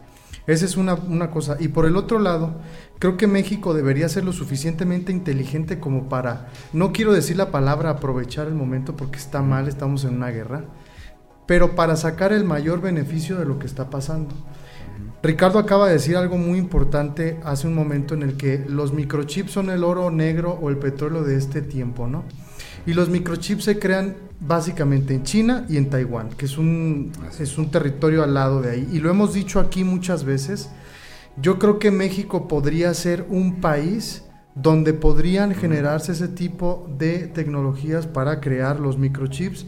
[0.47, 1.57] Esa es una, una, cosa.
[1.59, 2.55] Y por el otro lado,
[3.02, 7.89] creo que México debería ser lo suficientemente inteligente como para, no quiero decir la palabra
[7.89, 10.66] aprovechar el momento porque está mal, estamos en una guerra,
[11.47, 14.36] pero para sacar el mayor beneficio de lo que está pasando.
[15.24, 19.49] Ricardo acaba de decir algo muy importante hace un momento en el que los microchips
[19.49, 22.24] son el oro negro o el petróleo de este tiempo, ¿no?
[22.86, 27.58] Y los microchips se crean básicamente en China y en Taiwán, que es un, es
[27.58, 28.89] un territorio al lado de ahí.
[28.91, 30.70] Y lo hemos dicho aquí muchas veces.
[31.38, 34.23] Yo creo que México podría ser un país
[34.53, 39.65] donde podrían generarse ese tipo de tecnologías para crear los microchips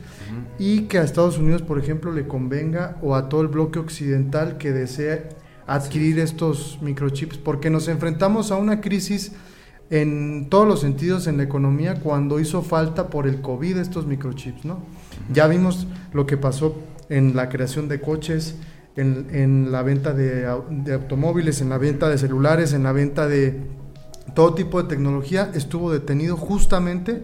[0.59, 4.57] y que a Estados Unidos, por ejemplo, le convenga o a todo el bloque occidental
[4.57, 5.29] que desee
[5.65, 9.31] adquirir estos microchips, porque nos enfrentamos a una crisis
[9.89, 14.65] en todos los sentidos en la economía cuando hizo falta por el COVID estos microchips,
[14.65, 14.79] ¿no?
[15.31, 16.75] Ya vimos lo que pasó
[17.09, 18.55] en la creación de coches,
[18.95, 23.61] en, la venta de, automóviles, en la venta de celulares, en la venta de
[24.35, 27.23] todo tipo de tecnología, estuvo detenido justamente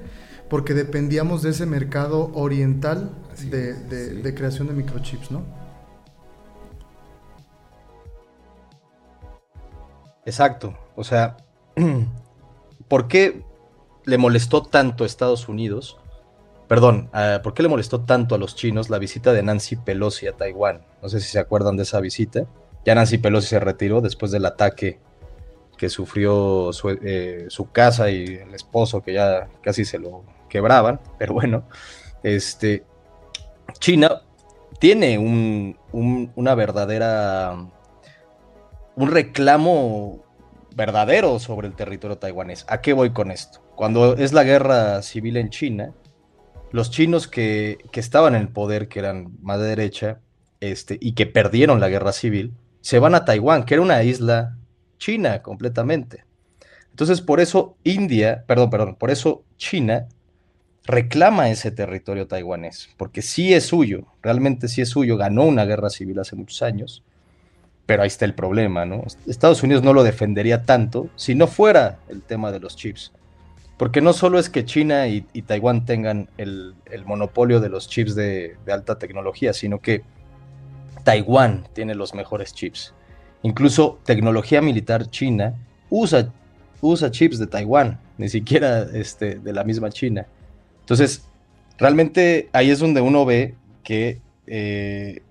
[0.49, 3.11] porque dependíamos de ese mercado oriental
[3.49, 5.43] de, de creación de microchips, ¿no?
[10.25, 10.77] Exacto.
[10.95, 11.37] O sea,
[12.87, 13.43] ¿por qué
[14.05, 15.97] le molestó tanto a Estados Unidos?
[16.69, 20.27] Perdón, ah, ¿por qué le molestó tanto a los chinos la visita de Nancy Pelosi
[20.27, 20.85] a Taiwán?
[21.01, 22.45] No sé si se acuerdan de esa visita.
[22.85, 24.99] Ya Nancy Pelosi se retiró después del ataque
[25.77, 30.99] que sufrió su, eh, casa y el esposo que ya casi se lo quebraban.
[31.17, 31.63] Pero bueno,
[32.21, 32.85] este,
[33.79, 34.21] China
[34.79, 35.17] tiene
[35.91, 37.57] una verdadera
[38.95, 40.23] un reclamo
[40.75, 42.65] verdadero sobre el territorio taiwanés.
[42.67, 43.59] ¿A qué voy con esto?
[43.75, 45.93] Cuando es la guerra civil en China,
[46.71, 50.19] los chinos que, estaban en el poder, que eran más de derecha,
[50.59, 54.57] este, y que perdieron la guerra civil, se van a Taiwán, que era una isla
[54.97, 56.25] china completamente.
[56.91, 60.07] Entonces, por eso India, perdón, perdón, por eso China
[60.85, 65.89] reclama ese territorio taiwanés, porque sí es suyo, realmente sí es suyo, ganó una guerra
[65.89, 67.03] civil hace muchos años,
[67.85, 69.03] pero ahí está el problema, ¿no?
[69.27, 73.11] Estados Unidos no lo defendería tanto si no fuera el tema de los chips.
[73.79, 76.75] Porque no solo es que China y, Taiwán tengan el,
[77.05, 80.03] monopolio de los chips de, alta tecnología, sino que
[81.05, 82.93] Taiwán tiene los mejores chips.
[83.41, 85.55] Incluso tecnología militar china
[85.89, 86.29] usa,
[86.81, 90.27] usa chips de Taiwán, ni siquiera este, de la misma China.
[90.81, 91.23] Entonces,
[91.77, 93.55] realmente ahí es donde uno ve
[93.85, 95.21] que eh,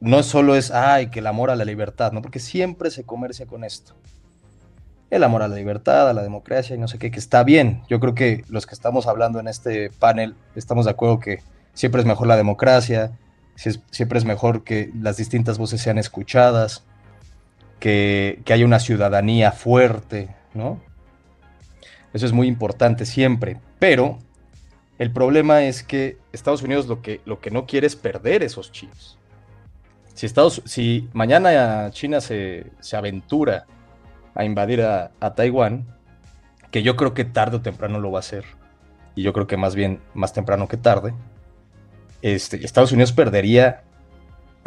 [0.00, 2.22] no solo es, ay, que el amor a la libertad, ¿no?
[2.22, 3.94] Porque siempre se comercia con esto.
[5.12, 7.82] El amor a la libertad, a la democracia y no sé qué, que está bien.
[7.90, 11.40] Yo creo que los que estamos hablando en este panel estamos de acuerdo que
[11.74, 13.12] siempre es mejor la democracia,
[13.90, 16.84] siempre es mejor que las distintas voces sean escuchadas,
[17.78, 20.80] que, que haya una ciudadanía fuerte, ¿no?
[22.14, 23.58] Eso es muy importante siempre.
[23.78, 24.18] Pero
[24.98, 28.72] el problema es que Estados Unidos lo que, lo que no quiere es perder esos
[28.72, 29.18] chips.
[30.14, 33.66] Si, Estados, si mañana China se, aventura
[34.34, 35.86] a invadir a, Taiwán,
[36.70, 38.44] que yo creo que tarde o temprano lo va a hacer,
[39.14, 41.14] y yo creo que más bien más temprano que tarde,
[42.22, 43.82] este, Estados Unidos perdería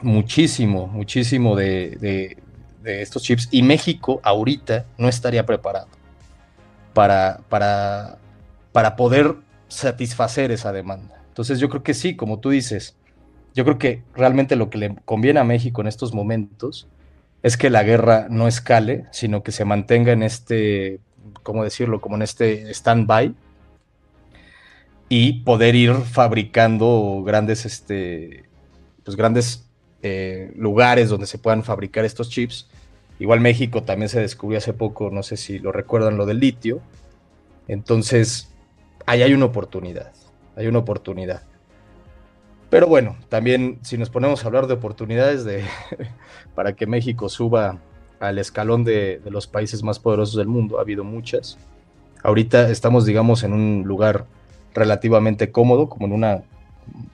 [0.02, 2.38] muchísimo, muchísimo de,
[2.84, 5.88] estos chips y México ahorita no estaría preparado
[6.94, 8.20] para, para,
[8.72, 9.36] para poder
[9.68, 11.24] satisfacer esa demanda.
[11.30, 12.96] Entonces yo creo que sí, como tú dices,
[13.56, 16.88] yo creo que realmente lo que le conviene a México en estos momentos
[17.46, 21.00] es que la guerra no escale, sino que se mantenga en este,
[21.44, 22.02] ¿cómo decirlo?
[22.02, 23.36] Como en este stand-by
[25.10, 28.46] y poder ir fabricando grandes, este,
[29.04, 29.70] pues grandes
[30.02, 32.68] eh, lugares donde se puedan fabricar estos chips.
[33.20, 36.82] Igual México también se descubrió hace poco, no sé si lo recuerdan, lo del litio.
[37.68, 38.50] Entonces,
[39.06, 40.14] ahí hay una oportunidad,
[40.56, 41.44] hay una oportunidad.
[42.70, 45.64] Pero bueno, también si nos ponemos a hablar de oportunidades de,
[46.56, 47.80] para que México suba
[48.20, 51.58] al escalón de, de, los países más poderosos del mundo, ha habido muchas.
[52.24, 54.26] Ahorita estamos, digamos, en un lugar
[54.74, 56.44] relativamente cómodo, como en una,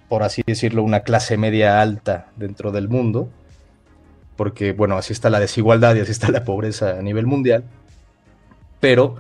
[0.10, 3.30] por así decirlo, una clase media alta dentro del mundo,
[4.36, 7.64] porque, bueno, así está la desigualdad y así está la pobreza a nivel mundial.
[8.80, 9.18] Pero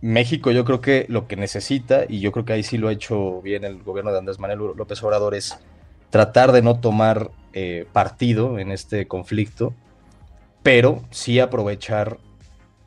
[0.00, 2.92] México yo creo que lo que necesita, y yo creo que ahí sí lo ha
[2.92, 5.58] hecho bien el gobierno de Andrés Manuel López Obrador, es
[6.08, 9.74] tratar de no tomar eh, partido en este conflicto,
[10.62, 12.18] pero sí aprovechar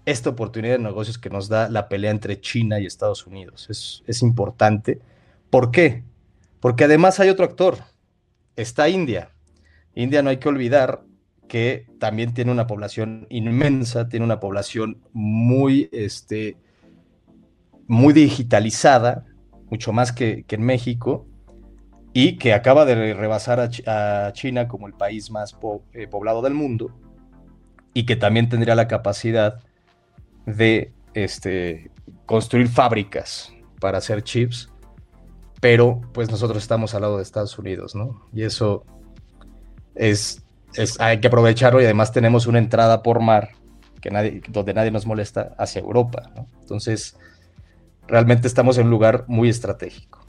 [0.06, 3.68] esta oportunidad de negocios que nos da la pelea entre China y Estados Unidos.
[3.70, 5.00] Es, es importante.
[5.50, 6.04] ¿Por qué?
[6.60, 7.78] Porque además hay otro actor.
[8.56, 9.30] Está India.
[9.96, 11.04] India no hay que olvidar
[11.48, 16.58] que también tiene una población inmensa, tiene una población muy, este,
[17.88, 19.26] muy digitalizada,
[19.70, 21.26] mucho más que, en México,
[22.14, 25.58] y que acaba de rebasar a, China como el país más
[25.94, 26.92] eh, poblado del mundo,
[27.94, 29.60] y que también tendría la capacidad
[30.46, 31.92] de este,
[32.26, 34.70] construir fábricas para hacer chips,
[35.60, 38.28] pero pues nosotros estamos al lado de Estados Unidos, ¿no?
[38.34, 38.86] Y eso
[39.96, 40.44] es,
[40.76, 43.52] es hay que aprovecharlo y además tenemos una entrada por mar
[44.02, 46.48] que nadie, donde nadie nos molesta hacia Europa, ¿no?
[46.60, 47.18] Entonces,
[48.08, 50.20] realmente estamos en un lugar muy estratégico.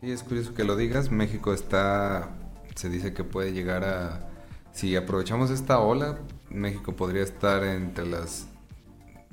[0.00, 1.10] Sí, es curioso que lo digas.
[1.10, 2.30] México está,
[2.74, 4.28] se dice que puede llegar a,
[4.72, 6.18] si aprovechamos esta ola,
[6.50, 8.46] México podría estar entre las,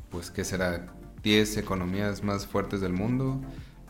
[0.09, 0.87] pues, ¿qué será?
[1.21, 3.39] 10 economías más fuertes del mundo.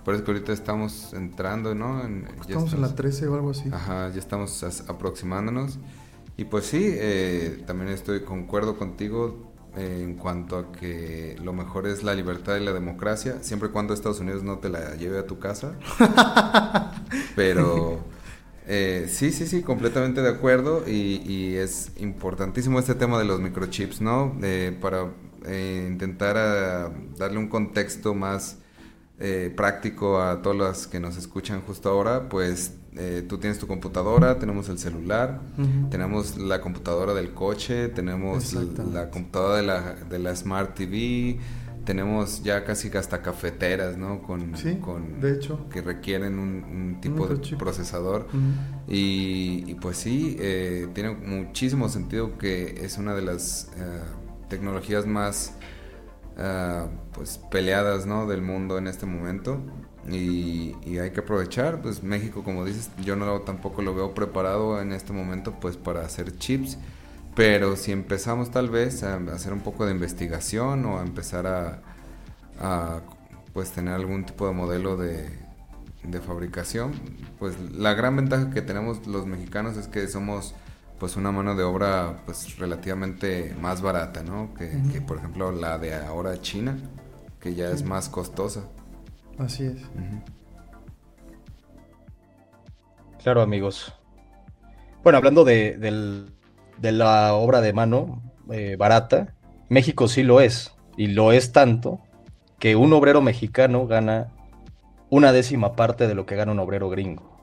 [0.03, 2.01] Por eso que ahorita estamos entrando, ¿no?
[2.41, 3.69] estamos, en la 13 o algo así.
[3.71, 5.79] Ajá, ya estamos aproximándonos.
[6.35, 12.03] Y pues sí, eh, también estoy concuerdo contigo en cuanto a que lo mejor es
[12.03, 15.25] la libertad y la democracia, siempre y cuando Estados Unidos no te la lleve a
[15.25, 15.73] tu casa.
[17.35, 18.03] Pero
[18.67, 24.01] eh, sí, sí, sí, completamente de acuerdo y, es importantísimo este tema de los microchips,
[24.01, 24.37] ¿no?
[24.81, 25.11] para
[25.45, 28.57] eh, intentar ah, darle un contexto más
[29.19, 33.65] eh, práctico a todos los que nos escuchan justo ahora, pues eh, tú tienes tu
[33.65, 35.41] computadora, tenemos el celular,
[35.89, 41.39] tenemos la computadora del coche, tenemos la, computadora de la, de la Smart TV,
[41.85, 44.21] tenemos ya casi hasta cafeteras, ¿no?
[44.21, 45.67] Con, con de hecho.
[45.69, 48.27] que requieren un, tipo de procesador.
[48.87, 54.01] y, pues sí, eh, tiene muchísimo sentido que es una de las eh,
[54.49, 55.53] tecnologías más
[57.13, 58.27] pues peleadas, ¿no?
[58.27, 59.59] Del mundo en este momento.
[60.09, 64.91] Y, hay que aprovechar, pues México, como dices, yo no tampoco lo veo preparado en
[64.91, 66.77] este momento, pues para hacer chips,
[67.35, 73.01] pero si empezamos tal vez a hacer un poco de investigación o a empezar a,
[73.53, 75.29] pues tener algún tipo de modelo de,
[76.03, 76.91] de, fabricación,
[77.39, 80.53] pues la gran ventaja que tenemos los mexicanos es que somos
[80.99, 84.53] pues una mano de obra pues relativamente más barata, ¿no?
[84.53, 86.77] Que, que por ejemplo la de ahora China,
[87.39, 88.63] que ya es más costosa.
[89.37, 89.77] Así es.
[93.21, 93.93] Claro, amigos.
[95.03, 95.77] Bueno, hablando de,
[96.81, 98.21] la obra de mano
[98.51, 99.33] eh, barata,
[99.69, 100.75] México sí lo es.
[100.97, 101.99] Y lo es tanto
[102.59, 104.27] que un obrero mexicano gana
[105.09, 107.33] una décima parte de lo que gana un obrero gringo.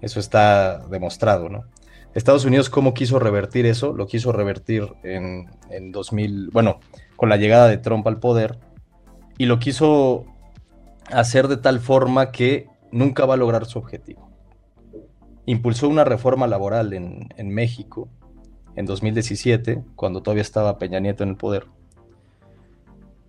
[0.00, 1.64] Eso está demostrado, ¿no?
[2.14, 3.92] Estados Unidos, ¿cómo quiso revertir eso?
[3.92, 6.80] Lo quiso revertir en, en 2000, bueno,
[7.16, 8.58] con la llegada de Trump al poder.
[9.38, 10.26] Y lo quiso
[11.10, 14.30] hacer de tal forma que nunca va a lograr su objetivo.
[15.46, 18.08] Impulsó una reforma laboral en, México
[18.76, 21.66] en 2017, cuando todavía estaba Peña Nieto en el poder.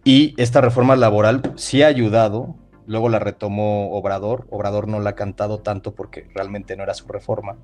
[0.03, 2.55] Y esta reforma laboral sí ha ayudado,
[2.85, 7.07] luego la retomó Obrador, Obrador no la ha cantado tanto porque realmente no era su
[7.07, 7.57] reforma.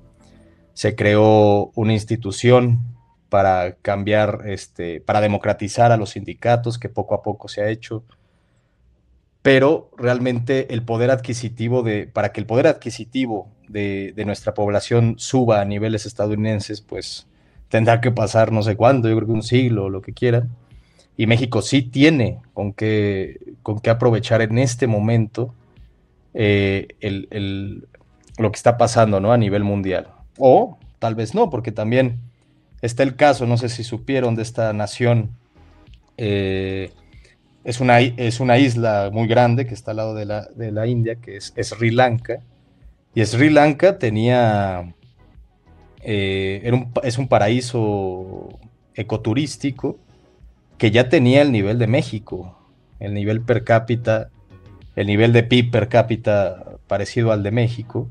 [0.72, 2.80] Se creó una institución
[3.28, 8.04] para cambiar, este, para democratizar a los sindicatos, que poco a poco se ha hecho
[9.42, 15.60] pero realmente el poder adquisitivo de, para que el poder adquisitivo de, nuestra población suba
[15.60, 17.26] a niveles estadounidenses, pues
[17.68, 20.50] tendrá que pasar no sé cuánto, yo creo que un siglo o lo que quieran.
[21.16, 25.54] Y México sí tiene con qué, con qué aprovechar en este momento
[26.34, 26.88] eh,
[28.38, 29.32] lo que está pasando ¿no?
[29.32, 30.08] a nivel mundial.
[30.38, 32.20] O tal vez no, porque también
[32.82, 35.30] está el caso, no sé si supieron, de esta nación.
[36.16, 36.92] Eh,
[37.64, 40.86] es, una, es una isla muy grande que está al lado de la, de la
[40.86, 42.40] India, que es, Sri Lanka.
[43.14, 44.94] Y Sri Lanka tenía...
[46.02, 48.48] Eh, es un paraíso
[48.94, 49.98] ecoturístico
[50.78, 52.56] que ya tenía el nivel de México,
[53.00, 54.30] el nivel per cápita,
[54.96, 58.08] el nivel de PIB per cápita parecido al de México,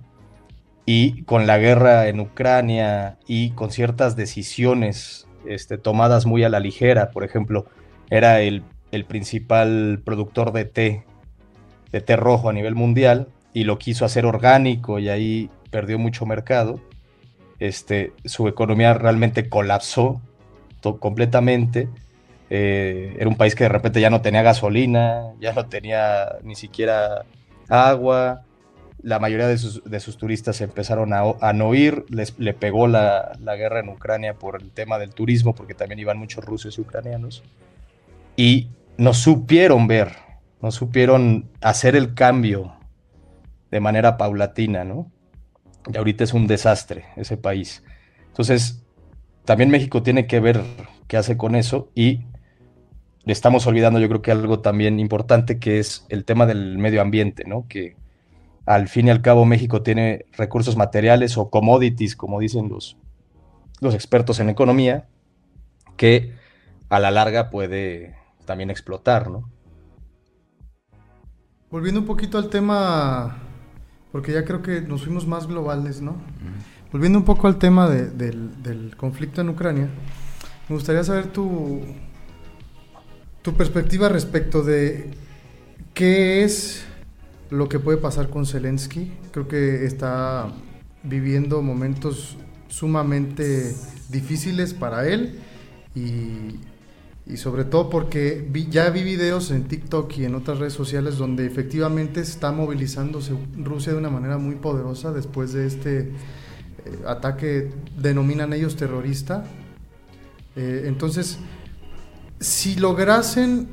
[0.86, 6.60] y con la guerra en Ucrania y con ciertas decisiones este, tomadas muy a la
[6.60, 7.66] ligera, por ejemplo,
[8.10, 8.64] era el,
[9.06, 11.04] principal productor de té,
[11.92, 16.26] de té rojo a nivel mundial, y lo quiso hacer orgánico y ahí perdió mucho
[16.26, 16.80] mercado.
[17.60, 20.22] Este, su economía realmente colapsó
[21.00, 21.90] completamente
[22.50, 26.56] eh, era un país que de repente ya no tenía gasolina, ya no tenía ni
[26.56, 27.26] siquiera
[27.68, 28.42] agua.
[29.02, 32.06] La mayoría de sus, turistas empezaron a, no ir.
[32.10, 36.18] Les, le pegó la, guerra en Ucrania por el tema del turismo, porque también iban
[36.18, 37.44] muchos rusos y ucranianos.
[38.36, 38.68] Y
[39.00, 40.18] no supieron ver,
[40.62, 42.74] no supieron hacer el cambio
[43.72, 45.10] de manera paulatina, ¿no?
[45.92, 47.82] Y ahorita es un desastre ese país.
[48.28, 48.84] Entonces,
[49.46, 50.62] también México tiene que ver
[51.08, 52.26] qué hace con eso y
[53.24, 57.02] le estamos olvidando yo creo que algo también importante que es el tema del medio
[57.02, 57.68] ambiente, ¿no?
[57.70, 57.96] Que
[58.66, 62.98] al fin y al cabo México tiene recursos materiales o commodities, como dicen los,
[63.80, 65.08] los expertos en economía,
[65.96, 66.34] que
[66.90, 68.19] a la larga puede
[68.50, 69.48] también explotar, ¿no?
[71.70, 73.38] Volviendo un poquito al tema,
[74.12, 76.16] porque ya creo que nos fuimos más globales, ¿no?
[76.92, 79.88] Volviendo un poco al tema del, del conflicto en Ucrania,
[80.68, 81.82] me gustaría saber tu,
[83.44, 85.12] tu perspectiva respecto de
[85.94, 86.86] qué es
[87.52, 89.12] lo que puede pasar con Zelensky.
[89.32, 90.52] Creo que está
[91.04, 92.36] viviendo momentos
[92.68, 93.76] sumamente
[94.10, 95.40] difíciles para él
[95.94, 96.58] y,
[97.38, 102.22] sobre todo porque ya vi videos en TikTok y en otras redes sociales donde efectivamente
[102.22, 106.12] está movilizándose Rusia de una manera muy poderosa después de este eh,
[107.06, 109.44] ataque, denominan ellos terrorista.
[110.56, 111.38] Eh, entonces,
[112.40, 113.68] si lograsen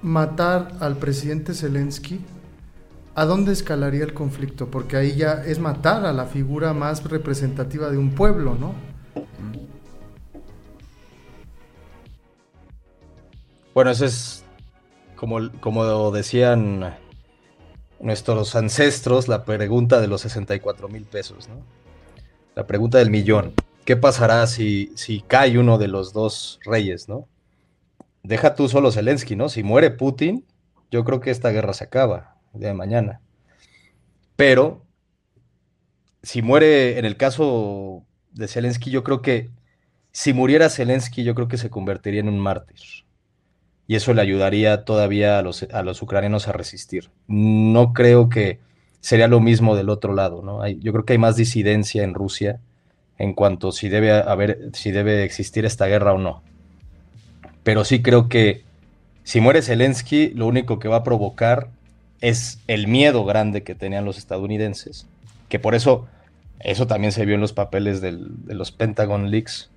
[0.00, 2.20] matar al presidente Zelensky,
[3.16, 4.70] ¿a dónde escalaría el conflicto?
[4.70, 8.93] Porque ahí ya es matar a la figura más representativa de un pueblo, ¿no?
[13.74, 14.44] Bueno, eso es
[15.16, 16.96] como, como decían
[18.00, 21.56] nuestros ancestros, la pregunta de los 64 mil pesos, ¿no?
[22.54, 23.52] La pregunta del millón.
[23.84, 27.28] ¿Qué pasará si, si cae uno de los dos reyes, ¿no?
[28.24, 29.48] deja tú solo Zelensky, ¿no?
[29.48, 30.44] Si muere Putin,
[30.90, 33.20] yo creo que esta guerra se acaba el día de mañana.
[34.34, 34.82] Pero,
[36.22, 39.50] si muere, en el caso de Zelensky, yo creo que
[40.10, 42.80] si muriera Zelensky, yo creo que se convertiría en un mártir.
[43.86, 47.10] Y eso le ayudaría todavía a los, a los ucranianos a resistir.
[47.26, 48.58] No creo que
[49.00, 50.66] sería lo mismo del otro lado, ¿no?
[50.66, 52.60] yo creo que hay más disidencia en Rusia
[53.18, 56.42] en cuanto si debe haber, si debe existir esta guerra o no
[57.64, 58.62] pero sí creo que
[59.24, 61.68] si muere Zelensky, lo único que va a provocar
[62.20, 65.06] es el miedo grande que tenían los estadounidenses,
[65.48, 66.06] que por eso,
[66.60, 69.70] eso también se vio en los papeles de los Pentagon Leaks,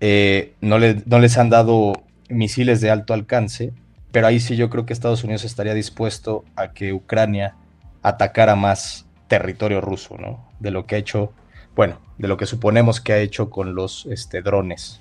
[0.00, 1.94] eh, no, no les han dado
[2.28, 3.72] misiles de alto alcance,
[4.12, 7.56] pero ahí sí yo creo que Estados Unidos estaría dispuesto a que Ucrania
[8.02, 10.48] atacara más territorio ruso, ¿no?
[10.60, 11.32] De lo que ha hecho,
[11.76, 15.00] bueno, de lo que suponemos que ha hecho con los este, drones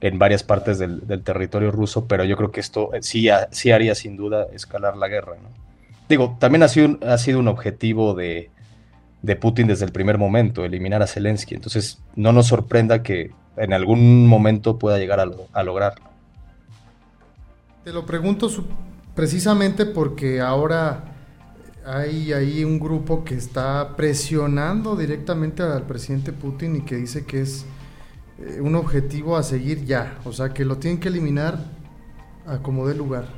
[0.00, 4.16] en varias partes del, territorio ruso, pero yo creo que esto sí, sí haría sin
[4.16, 5.36] duda escalar la guerra.
[6.08, 8.50] Digo, también ha sido, ha sido un objetivo de,
[9.40, 14.26] Putin desde el primer momento, eliminar a Zelensky, entonces no nos sorprenda que en algún
[14.26, 16.04] momento pueda llegar a, lograrlo.
[17.84, 18.48] Te lo pregunto
[19.14, 21.14] precisamente porque ahora
[21.84, 27.42] hay ahí un grupo que está presionando directamente al presidente Putin y que dice que
[27.42, 27.66] es
[28.38, 31.58] eh, un objetivo a seguir ya, o sea, que lo tienen que eliminar
[32.46, 33.28] a como dé lugar,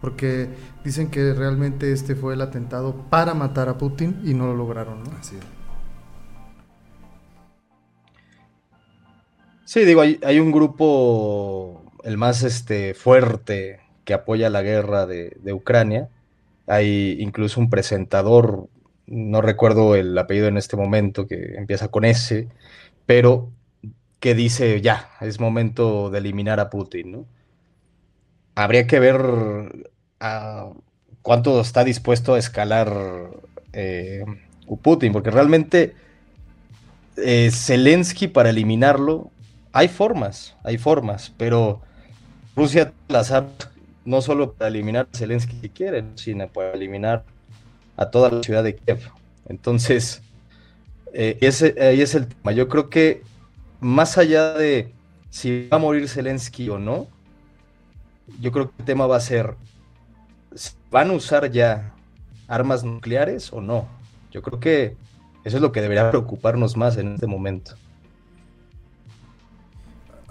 [0.00, 0.48] porque
[0.84, 5.04] dicen que realmente este fue el atentado para matar a Putin y no lo lograron,
[5.04, 5.10] ¿no?
[5.20, 5.36] Así
[9.64, 15.36] Sí, digo, hay, hay, un grupo, el más este, fuerte, que apoya la guerra de,
[15.40, 16.08] de, Ucrania.
[16.66, 18.68] Hay incluso un presentador,
[19.06, 22.48] no recuerdo el apellido en este momento, que empieza con S,
[23.06, 23.50] pero
[24.20, 27.26] que dice ya, es momento de eliminar a Putin, ¿no?
[28.54, 29.20] Habría que ver
[30.20, 30.68] a
[31.22, 32.92] cuánto está dispuesto a escalar
[33.72, 34.24] eh,
[34.82, 35.94] Putin, porque realmente
[37.16, 39.30] eh, Zelensky para eliminarlo,
[39.72, 41.80] hay formas, hay formas, pero
[42.54, 43.46] Rusia las ha
[44.04, 47.24] no solo para eliminar a Zelensky que quieren, sino para eliminar
[47.96, 49.00] a toda la ciudad de Kiev.
[49.48, 50.22] Entonces,
[51.12, 52.52] eh, ese, ahí es el tema.
[52.52, 53.22] Yo creo que
[53.80, 54.92] más allá de
[55.30, 57.06] si va a morir Zelensky o no,
[58.40, 59.54] yo creo que el tema va a ser,
[60.90, 61.94] ¿van a usar ya
[62.48, 63.88] armas nucleares o no?
[64.30, 64.96] Yo creo que
[65.44, 67.72] eso es lo que debería preocuparnos más en este momento.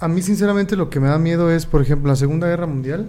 [0.02, 3.06] A mí sinceramente lo que me da miedo es, por ejemplo, la Segunda Guerra Mundial.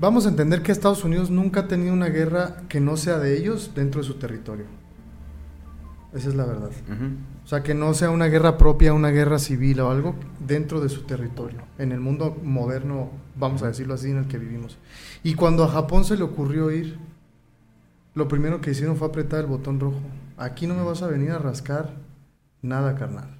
[0.00, 3.36] Vamos a entender que Estados Unidos nunca ha tenido una guerra que no sea de
[3.36, 4.66] ellos dentro de su territorio.
[6.14, 6.70] Esa es la verdad.
[7.44, 10.14] O sea, que no sea una guerra propia, una guerra civil o algo
[10.46, 11.58] dentro de su territorio.
[11.76, 14.78] En el mundo moderno, vamos a decirlo así, en el que vivimos.
[15.24, 16.98] Y cuando a Japón se le ocurrió ir,
[18.14, 19.98] lo primero que hicieron fue apretar el botón rojo.
[20.36, 21.96] Aquí no me vas a venir a rascar
[22.62, 23.37] nada, carnal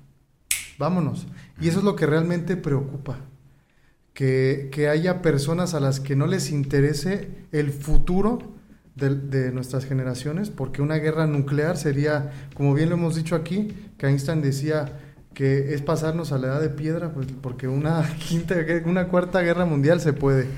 [0.79, 1.27] vámonos.
[1.61, 3.19] Y eso es lo que realmente preocupa.
[4.15, 8.39] Que, haya personas a las que no les interese el futuro
[8.97, 14.07] de, nuestras generaciones, porque una guerra nuclear sería, como bien lo hemos dicho aquí, que
[14.09, 14.99] Einstein decía
[15.35, 18.57] que es pasarnos a la edad de piedra, pues, porque una quinta,
[18.87, 20.49] una cuarta guerra mundial se puede.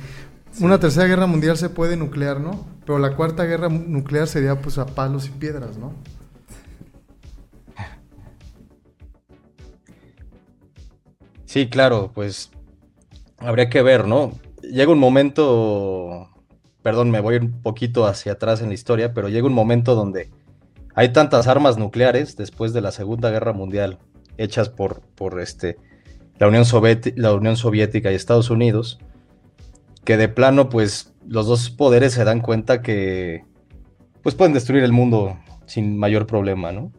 [0.59, 2.67] Una tercera guerra mundial se puede nuclear, ¿no?
[2.87, 5.93] Pero la cuarta guerra nuclear sería pues a palos y piedras, ¿no?
[11.51, 12.53] Sí, claro, pues
[13.39, 14.39] habría que ver, ¿no?
[14.63, 16.29] Llega un momento,
[16.81, 20.31] perdón, me voy un poquito hacia atrás en la historia, pero llega un momento donde
[20.95, 23.99] hay tantas armas nucleares después de la Segunda Guerra Mundial
[24.39, 25.77] hechas por, por este,
[26.39, 26.63] la, Unión
[27.17, 29.01] la Unión Soviética y Estados Unidos,
[30.05, 33.43] que de plano, pues los dos poderes se dan cuenta que
[34.23, 35.37] pues pueden destruir el mundo
[35.67, 36.93] sin mayor problema, ¿no?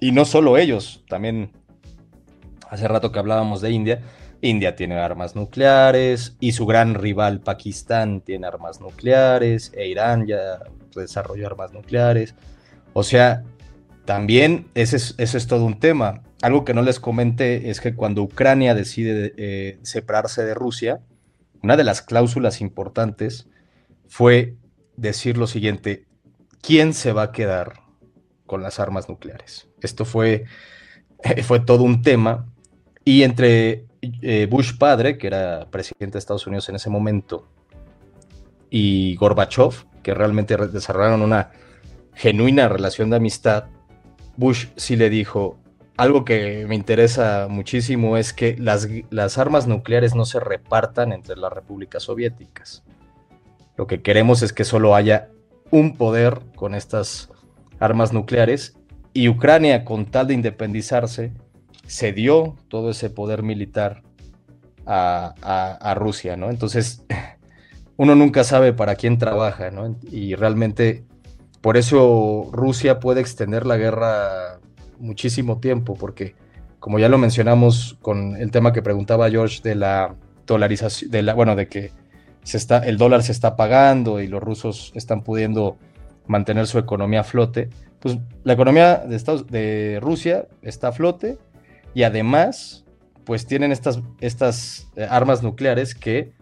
[0.00, 1.52] Y no solo ellos, también
[2.70, 4.00] Hace rato que hablábamos de India,
[4.40, 10.60] India tiene armas nucleares y su gran rival Pakistán tiene armas nucleares e Irán ya
[10.94, 12.34] desarrolló armas nucleares.
[12.92, 13.44] O sea,
[14.04, 16.22] también ese es, todo un tema.
[16.42, 21.00] Algo que no les comenté es que cuando Ucrania decide eh, separarse de Rusia,
[21.62, 23.48] una de las cláusulas importantes
[24.06, 24.56] fue
[24.96, 26.06] decir lo siguiente,
[26.62, 27.80] ¿quién se va a quedar
[28.46, 29.68] con las armas nucleares?
[29.80, 30.44] Esto fue,
[31.42, 32.52] fue todo un tema
[33.06, 37.46] y entre eh, Bush padre, que era presidente de Estados Unidos en ese momento,
[38.68, 41.52] y Gorbachev, que realmente desarrollaron una
[42.14, 43.66] genuina relación de amistad,
[44.36, 45.56] Bush sí le dijo,
[45.96, 51.36] algo que me interesa muchísimo es que las, las armas nucleares no se repartan entre
[51.36, 52.82] las repúblicas soviéticas.
[53.76, 55.28] Lo que queremos es que solo haya
[55.70, 57.30] un poder con estas
[57.78, 58.76] armas nucleares
[59.12, 61.32] y Ucrania, con tal de independizarse,
[61.86, 64.02] cedió todo ese poder militar
[64.86, 66.50] a, Rusia, ¿no?
[66.50, 67.04] Entonces,
[67.96, 69.96] uno nunca sabe para quién trabaja, ¿no?
[70.10, 71.04] Y realmente,
[71.60, 74.60] por eso Rusia puede extender la guerra
[74.98, 76.34] muchísimo tiempo, porque,
[76.78, 80.14] como ya lo mencionamos con el tema que preguntaba George de la
[80.46, 81.92] dolarización, de la, bueno, de que
[82.44, 85.78] se está, el dólar se está pagando y los rusos están pudiendo
[86.28, 91.38] mantener su economía a flote, pues la economía de, Estados, de Rusia está a flote
[91.96, 92.84] y además,
[93.24, 96.34] pues tienen estas, estas eh, armas nucleares que,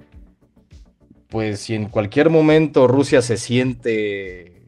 [1.28, 4.66] pues si en cualquier momento Rusia se siente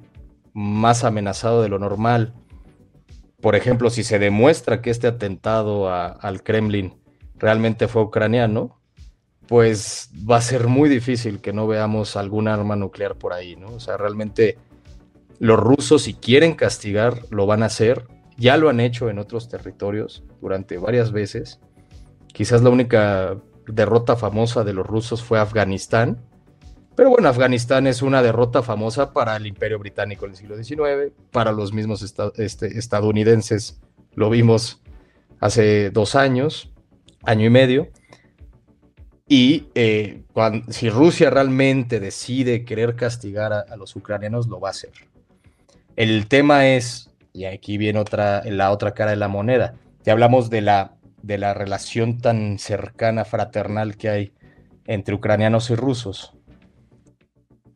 [0.53, 2.35] más amenazado de lo normal,
[3.41, 6.95] por ejemplo, si se demuestra que este atentado al Kremlin
[7.35, 8.81] realmente fue ucraniano,
[9.49, 13.71] pues va a ser muy difícil que no veamos algún arma nuclear por ahí, ¿no?
[13.71, 14.57] O sea, realmente
[15.41, 18.07] los rusos si quieren castigar lo van a hacer
[18.37, 21.61] ya lo han hecho en otros territorios durante varias veces.
[22.33, 26.19] Quizás la única derrota famosa de los rusos fue Afganistán.
[26.95, 31.13] Pero bueno, Afganistán es una derrota famosa para el Imperio Británico en el siglo XIX,
[31.31, 32.03] para los mismos
[32.37, 33.81] este, estadounidenses.
[34.15, 34.83] Lo vimos
[35.41, 36.73] hace dos años,
[37.23, 37.89] año y medio.
[39.29, 40.23] Y eh,
[40.69, 44.93] si Rusia realmente decide querer castigar a los ucranianos, lo va a hacer.
[45.97, 49.75] El tema es y aquí viene otra, la otra cara de la moneda.
[50.05, 54.33] Ya hablamos de la, de la relación tan cercana, fraternal que hay
[54.87, 56.33] entre ucranianos y rusos.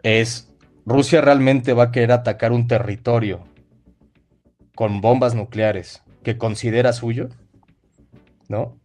[0.02, 0.50] Es,
[0.86, 3.44] Rusia realmente va a querer atacar un territorio
[4.74, 7.28] con bombas nucleares que considera suyo,
[8.48, 8.78] ¿no?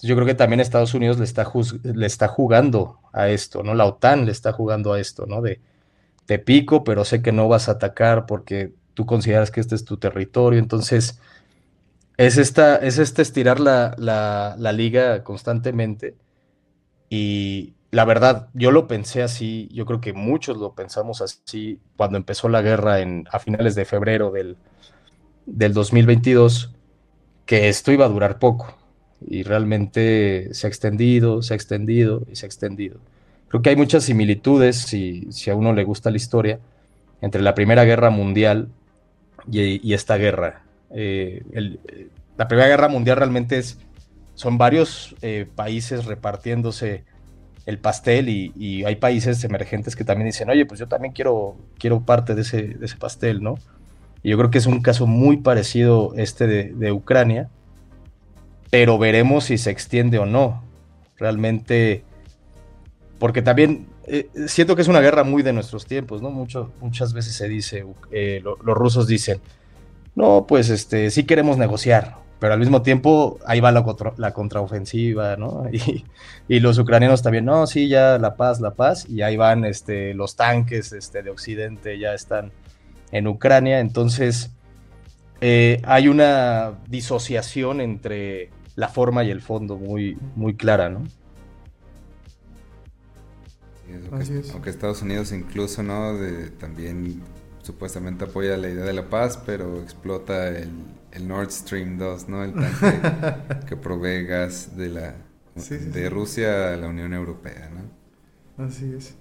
[0.00, 1.46] Yo creo que también Estados Unidos le está,
[1.82, 3.74] le está jugando a esto, ¿no?
[3.74, 5.42] La OTAN le está jugando a esto, ¿no?
[5.42, 5.60] De
[6.24, 9.84] te pico, pero sé que no vas a atacar porque tú consideras que este es
[9.84, 10.58] tu territorio.
[10.58, 11.20] Entonces,
[12.16, 16.16] es, esta, es este estirar la, la liga constantemente.
[17.08, 22.16] Y la verdad, yo lo pensé así, yo creo que muchos lo pensamos así cuando
[22.16, 24.56] empezó la guerra en, a finales de febrero del,
[25.46, 26.74] del 2022,
[27.46, 28.76] que esto iba a durar poco.
[29.24, 32.98] Y realmente se ha extendido, se ha extendido y se ha extendido.
[33.46, 36.58] Creo que hay muchas similitudes, si, si a uno le gusta la historia,
[37.20, 38.70] entre la Primera Guerra Mundial
[39.50, 40.62] y, esta guerra.
[40.90, 41.42] Eh,
[42.36, 43.78] la Primera Guerra Mundial realmente es,
[44.34, 47.04] son varios eh, países repartiéndose
[47.66, 52.00] el pastel y, hay países emergentes que también dicen, oye, pues yo también quiero, quiero
[52.00, 53.56] parte de ese, pastel, ¿no?
[54.22, 57.50] Y yo creo que es un caso muy parecido este de, de Ucrania,
[58.70, 60.62] pero veremos si se extiende o no.
[61.18, 62.04] Realmente
[63.18, 66.30] porque también eh, siento que es una guerra muy de nuestros tiempos, ¿no?
[66.30, 69.40] Mucho, muchas veces se dice, eh, los rusos dicen,
[70.14, 73.84] no, pues este, sí queremos negociar, pero al mismo tiempo ahí va la,
[74.16, 75.64] la contraofensiva, ¿no?
[76.48, 80.14] Y, los ucranianos también, no, sí, ya la paz, la paz, y ahí van este,
[80.14, 82.52] los tanques este, de Occidente, ya están
[83.12, 84.50] en Ucrania, entonces
[85.40, 91.02] eh, hay una disociación entre la forma y el fondo muy, muy clara, ¿no?
[94.52, 96.16] Aunque, Estados Unidos incluso, ¿no?
[96.16, 97.22] De, también
[97.62, 100.70] supuestamente apoya la idea de la paz, pero explota el,
[101.26, 102.44] Nord Stream 2, ¿no?
[102.44, 105.14] El tanque que provee gas de la
[105.68, 108.64] de Rusia a la Unión Europea, ¿no?
[108.64, 109.16] Así es.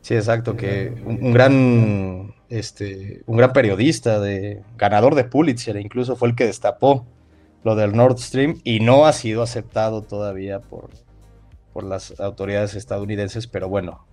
[0.00, 6.28] Sí, exacto, que un, gran este un gran periodista de ganador de Pulitzer incluso fue
[6.28, 7.06] el que destapó
[7.62, 10.90] lo del Nord Stream y no ha sido aceptado todavía por
[11.74, 14.06] por las autoridades estadounidenses, pero bueno,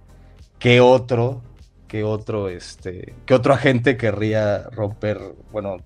[0.57, 1.41] ¿qué otro,
[1.88, 5.20] qué otro, este, qué otro agente querría romper,
[5.51, 5.78] bueno,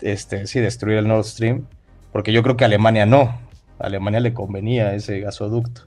[0.00, 1.66] este, sí, destruir el Nord Stream?
[2.12, 3.22] Porque yo creo que Alemania no,
[3.78, 5.82] a Alemania le convenía ese gasoducto.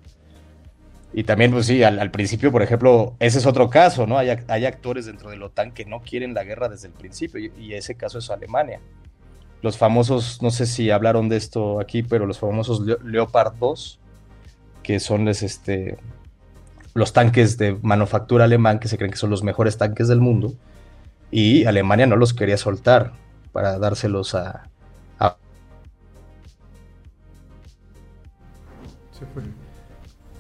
[1.14, 4.18] Y también, pues sí, al, principio, por ejemplo, ese es otro caso, ¿no?
[4.18, 4.30] Hay,
[4.66, 7.74] actores dentro de la OTAN que no quieren la guerra desde el principio, y, y,
[7.74, 8.80] ese caso es Alemania.
[9.62, 14.00] Los famosos, no sé si hablaron de esto aquí, pero los famosos Leopard 2,
[14.88, 15.98] que son este,
[16.94, 20.54] los tanques de manufactura alemán que se creen que son los mejores tanques del mundo
[21.30, 23.12] y Alemania no los quería soltar
[23.52, 24.70] para dárselos a...
[29.12, 29.44] Se fue.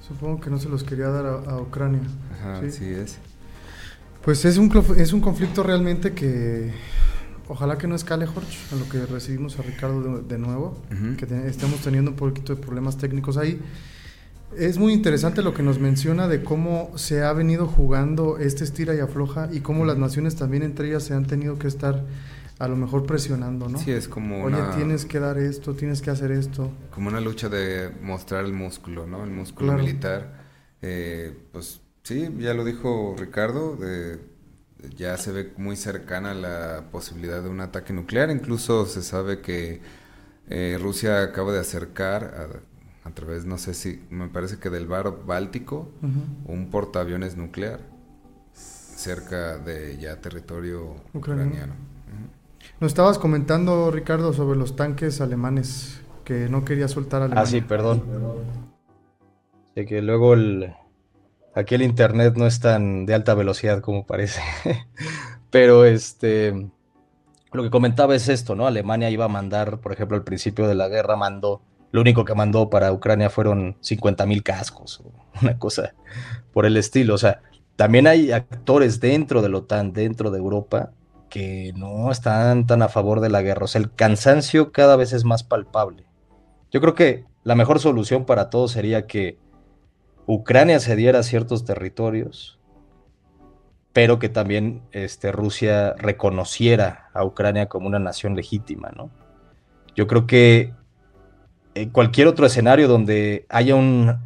[0.07, 1.99] Supongo que no se los quería dar a, Ucrania.
[2.31, 2.85] Ajá, ¿sí?
[2.85, 3.17] es.
[4.23, 6.71] Pues es un, es un conflicto realmente que
[7.49, 10.77] ojalá que no escale, Jorge, a lo que recibimos a Ricardo de, nuevo,
[11.17, 13.59] que estemos teniendo un poquito de problemas técnicos ahí.
[14.55, 18.95] Es muy interesante lo que nos menciona de cómo se ha venido jugando este estira
[18.95, 22.05] y afloja y cómo las naciones también entre ellas se han tenido que estar
[22.59, 23.77] a lo mejor presionando, ¿no?
[23.77, 26.71] Sí, es como Oye, tienes que dar esto, tienes que hacer esto.
[26.91, 29.23] Como una lucha de mostrar el músculo, ¿no?
[29.23, 30.45] El músculo militar.
[30.81, 33.77] Eh, pues sí, ya lo dijo Ricardo,
[34.95, 38.31] ya se ve muy cercana la posibilidad de un ataque nuclear.
[38.31, 39.81] Incluso se sabe que
[40.49, 42.76] eh, Rusia acaba de acercar a
[43.07, 45.89] a través, no sé si, me parece que del bar Báltico,
[46.45, 47.79] un portaaviones nuclear
[48.53, 51.73] cerca de ya territorio ucraniano.
[52.79, 57.43] Nos estabas comentando, Ricardo, sobre los tanques alemanes que no quería soltar Alemania.
[57.43, 58.03] Ah, sí, perdón.
[59.73, 60.73] Sé que luego el,
[61.55, 64.41] aquí el internet no es tan de alta velocidad como parece.
[65.49, 66.69] Pero este,
[67.53, 68.67] lo que comentaba es esto, ¿no?
[68.67, 71.61] Alemania iba a mandar, por ejemplo, al principio de la guerra mandó
[71.91, 75.11] lo único que mandó para Ucrania fueron 50 mil cascos o
[75.41, 75.93] una cosa
[76.51, 77.13] por el estilo.
[77.13, 77.41] O sea,
[77.75, 80.91] también hay actores dentro de la OTAN, dentro de Europa,
[81.29, 83.65] que no están tan a favor de la guerra.
[83.65, 86.05] O sea, el cansancio cada vez es más palpable.
[86.71, 89.37] Yo creo que la mejor solución para todos sería que
[90.25, 92.59] Ucrania cediera ciertos territorios,
[93.93, 99.09] pero que también este, Rusia reconociera a Ucrania como una nación legítima, ¿no?
[99.95, 100.73] Yo creo que
[101.91, 104.19] cualquier otro escenario donde haya un,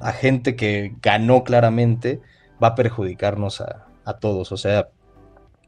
[0.00, 2.20] agente que ganó claramente,
[2.62, 4.52] va a perjudicarnos a, todos.
[4.52, 4.88] O sea,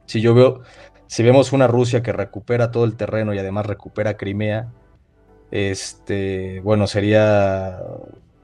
[0.06, 0.62] si yo veo,
[1.06, 4.68] si vemos una Rusia que recupera todo el terreno y además recupera Crimea,
[5.50, 7.80] este, bueno, sería,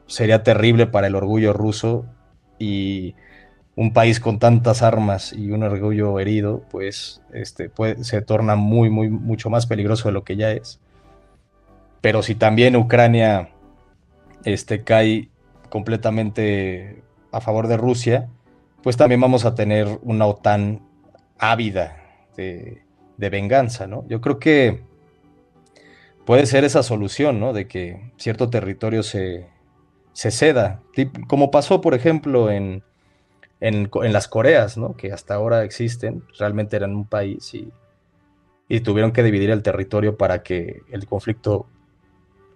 [0.06, 2.06] sería terrible para el orgullo ruso
[2.58, 3.14] y
[3.76, 7.70] un país con tantas armas y un orgullo herido, pues este,
[8.02, 10.80] se torna muy, muy, mucho más peligroso de lo que ya es.
[12.04, 13.48] Pero si también Ucrania
[14.44, 15.30] este, cae
[15.70, 17.02] completamente
[17.32, 18.28] a favor de Rusia,
[18.82, 20.86] pues también vamos a tener una OTAN
[21.38, 21.96] ávida
[22.36, 22.82] de,
[23.16, 24.06] venganza, ¿no?
[24.06, 24.82] Yo creo que
[26.26, 27.54] puede ser esa solución, ¿no?
[27.54, 29.46] De que cierto territorio se,
[30.12, 30.82] ceda,
[31.26, 32.82] como pasó, por ejemplo, en,
[33.60, 34.94] en, las Coreas, ¿no?
[34.94, 37.72] Que hasta ahora existen, realmente eran un país y,
[38.68, 41.70] y tuvieron que dividir el territorio para que el conflicto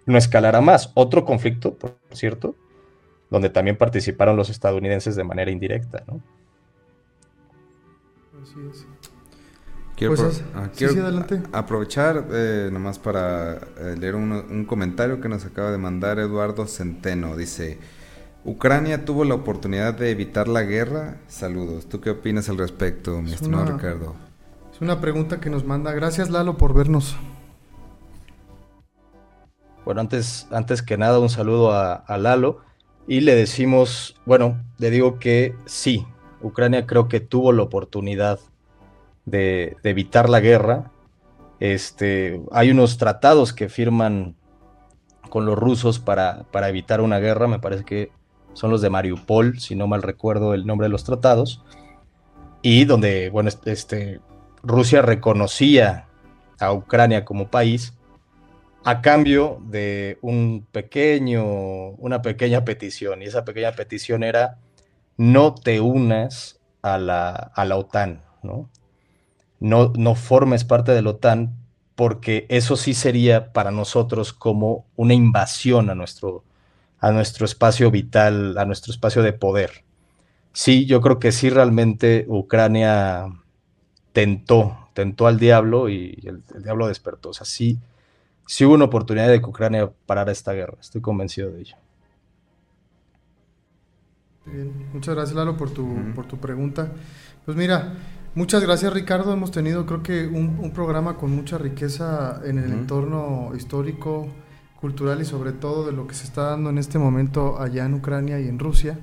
[0.05, 0.91] no escalara más.
[0.95, 2.55] Otro conflicto, por cierto,
[3.29, 6.21] donde también participaron los estadounidenses de manera indirecta, ¿no?
[8.41, 8.87] Así es.
[9.99, 10.69] Quiero, pues ah,
[11.51, 17.35] aprovechar eh, nomás para eh, leer un, comentario que nos acaba de mandar Eduardo Centeno.
[17.35, 17.79] Dice,
[18.45, 21.17] Ucrania tuvo la oportunidad de evitar la guerra.
[21.27, 21.89] Saludos.
[21.89, 24.15] ¿Tú qué opinas al respecto, mi estimado Ricardo?
[24.73, 25.91] Es una pregunta que nos manda.
[25.91, 27.17] Gracias Lalo por vernos.
[29.89, 32.59] Bueno, antes, antes que nada un saludo a Lalo.
[33.07, 36.05] Y le decimos, bueno, le digo que sí,
[36.43, 38.39] Ucrania creo que tuvo la oportunidad
[39.25, 40.91] de, evitar la guerra.
[41.59, 44.35] Este, hay unos tratados que firman
[45.27, 48.11] con los rusos para, para, evitar una guerra, me parece que
[48.53, 51.63] son los de Mariupol, si no mal recuerdo el nombre de los tratados,
[52.61, 54.19] y donde, bueno, este,
[54.61, 56.05] Rusia reconocía
[56.59, 57.95] a Ucrania como país
[58.83, 64.57] a cambio de un pequeño, una pequeña petición, y esa pequeña petición era
[65.17, 68.69] no te unas a la, a la OTAN, ¿no?
[69.59, 71.55] no, no formes parte de la OTAN,
[71.95, 76.43] porque eso sí sería para nosotros como una invasión a nuestro,
[76.99, 79.83] a nuestro espacio vital, a nuestro espacio de poder.
[80.53, 83.27] Sí, yo creo que sí realmente Ucrania
[84.13, 87.31] tentó, tentó al diablo y el, diablo despertó.
[88.49, 91.75] Sí hubo una oportunidad de que Ucrania parara esta guerra, estoy convencido de ello.
[94.45, 96.91] Bien, muchas gracias Lalo por tu, por tu pregunta.
[97.45, 97.93] Pues mira,
[98.35, 103.51] Muchas gracias Ricardo, hemos tenido creo que un, programa con mucha riqueza en el entorno
[103.55, 104.27] histórico,
[104.79, 107.95] cultural y sobre todo de lo que se está dando en este momento allá en
[107.95, 108.99] Ucrania y en Rusia.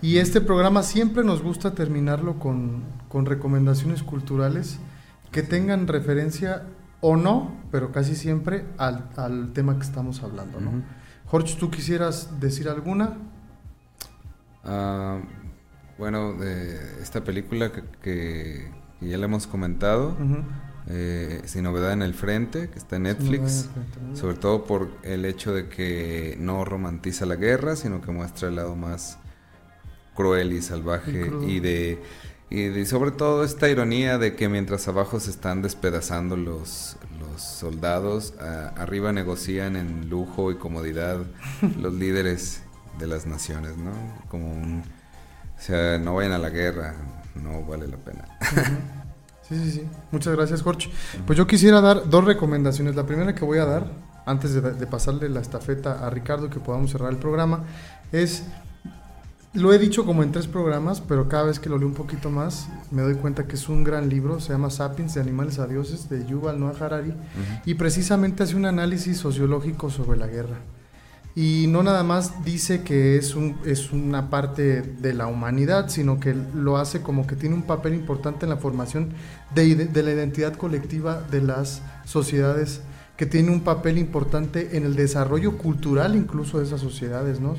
[0.00, 2.82] Y este programa siempre nos gusta terminarlo con,
[3.26, 4.78] recomendaciones culturales
[5.30, 6.64] que tengan referencia
[7.00, 10.60] o no, pero casi siempre al, tema que estamos hablando.
[10.60, 10.82] ¿no?
[11.26, 13.16] Jorge, ¿tú quisieras decir alguna?
[14.64, 15.20] Ah,
[15.98, 17.70] bueno, de esta película
[18.02, 18.70] que,
[19.00, 20.16] ya le hemos comentado,
[20.88, 23.68] eh, Sin Novedad en el Frente, que está en Netflix,
[24.14, 28.56] sobre todo por el hecho de que no romantiza la guerra, sino que muestra el
[28.56, 29.18] lado más
[30.14, 32.02] cruel y salvaje y, de
[32.48, 38.34] y sobre todo esta ironía de que mientras abajo se están despedazando los, los soldados,
[38.76, 41.18] arriba negocian en lujo y comodidad
[41.80, 42.62] los líderes
[42.98, 43.92] de las naciones, ¿no?
[44.28, 44.84] Como un
[45.56, 46.94] o sea, no vayan a la guerra,
[47.34, 48.24] no vale la pena.
[49.48, 49.88] Sí, sí, sí.
[50.10, 50.90] Muchas gracias, Jorge.
[51.26, 52.94] Pues yo quisiera dar dos recomendaciones.
[52.94, 53.86] La primera que voy a dar,
[54.26, 57.64] antes de, pasarle la estafeta a Ricardo, que podamos cerrar el programa,
[58.12, 58.42] es,
[59.56, 62.30] lo he dicho como en tres programas, pero cada vez que lo leo un poquito
[62.30, 65.66] más, me doy cuenta que es un gran libro, se llama Sapiens, de animales a
[65.66, 67.14] dioses, de Yuval Noah Harari,
[67.64, 70.58] y precisamente hace un análisis sociológico sobre la guerra
[71.36, 76.18] y no nada más dice que es, un, es una parte de la humanidad, sino
[76.18, 79.10] que lo hace como que tiene un papel importante en la formación
[79.54, 82.80] de, de, la identidad colectiva de las sociedades,
[83.18, 87.54] que tiene un papel importante en el desarrollo cultural incluso de esas sociedades, ¿no?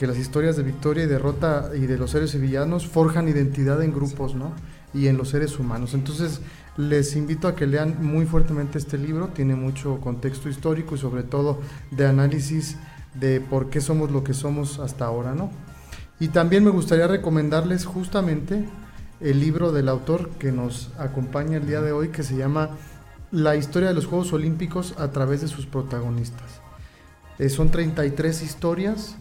[0.00, 3.92] Que las historias de victoria y derrota y de los seres sevillanos forjan identidad en
[3.92, 4.54] grupos, ¿no?
[4.94, 5.92] Y en los seres humanos.
[5.92, 6.40] Entonces,
[6.78, 11.22] les invito a que lean muy fuertemente este libro, tiene mucho contexto histórico y sobre
[11.22, 12.78] todo de análisis
[13.12, 15.50] de por qué somos lo que somos hasta ahora, ¿no?
[16.18, 18.64] Y también me gustaría recomendarles justamente
[19.20, 22.70] el libro del autor que nos acompaña el día de hoy, que se llama
[23.30, 26.62] La historia de los Juegos Olímpicos a través de sus protagonistas.
[27.40, 29.16] Eh, son 33 historias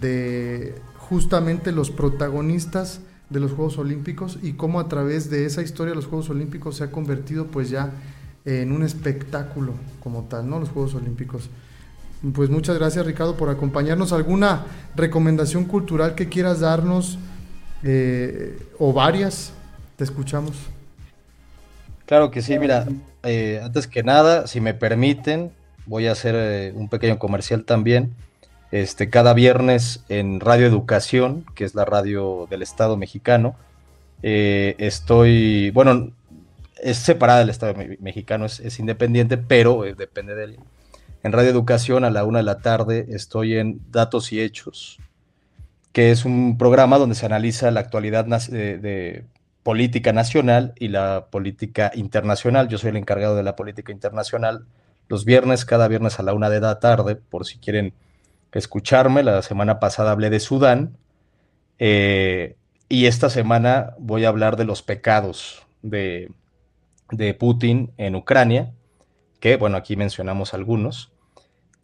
[0.00, 5.94] de justamente los protagonistas de los Juegos Olímpicos y cómo a través de esa historia
[5.94, 7.92] los Juegos Olímpicos se ha convertido pues ya
[8.46, 10.58] en un espectáculo como tal, ¿no?
[10.58, 11.50] Los Juegos Olímpicos.
[12.32, 14.14] Pues muchas gracias Ricardo por acompañarnos.
[14.14, 14.64] ¿Alguna
[14.96, 17.18] recomendación cultural que quieras darnos
[17.82, 19.52] eh, o varias?
[19.96, 20.56] Te escuchamos.
[22.06, 22.88] Claro que sí, mira,
[23.22, 25.52] eh, antes que nada, si me permiten,
[25.86, 28.14] voy a hacer eh, un pequeño comercial también.
[28.72, 33.56] este, cada viernes en Radio Educación, que es la radio del Estado mexicano.
[34.22, 36.12] Eh, estoy, bueno,
[36.82, 40.58] es separada del Estado mexicano, es, independiente, pero eh, depende de él.
[41.22, 44.98] En Radio Educación a la una de la tarde estoy en Datos y Hechos,
[45.92, 49.24] que es un programa donde se analiza la actualidad de,
[49.62, 52.68] política nacional y la política internacional.
[52.68, 54.64] Yo soy el encargado de la política internacional
[55.10, 57.92] los viernes, cada viernes a la una de la tarde, por si quieren
[58.52, 59.24] escucharme.
[59.24, 60.96] La semana pasada hablé de Sudán
[61.80, 62.56] eh,
[62.88, 66.30] y esta semana voy a hablar de los pecados de,
[67.10, 68.72] de Putin en Ucrania,
[69.40, 71.10] que bueno, aquí mencionamos algunos.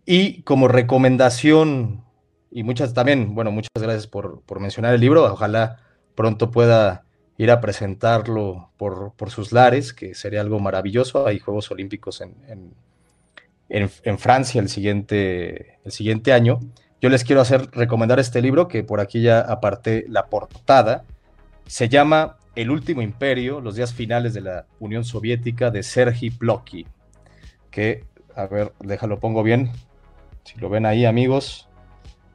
[0.04, 2.04] Y como recomendación,
[2.52, 5.80] y muchas también, bueno, muchas gracias por, mencionar el libro, ojalá
[6.14, 7.04] pronto pueda
[7.38, 11.26] ir a presentarlo por, sus lares, que sería algo maravilloso.
[11.26, 12.72] Hay Juegos Olímpicos en,
[14.18, 16.60] Francia el siguiente, el siguiente año.
[17.00, 21.04] Yo les quiero hacer recomendar este libro, que por aquí ya aparté la portada.
[21.66, 26.86] Se llama el último imperio, los días finales de la Unión Soviética de Sergi Plokhy,
[27.70, 28.04] que,
[28.34, 29.70] a ver, déjalo pongo bien,
[30.44, 31.68] si lo ven ahí amigos,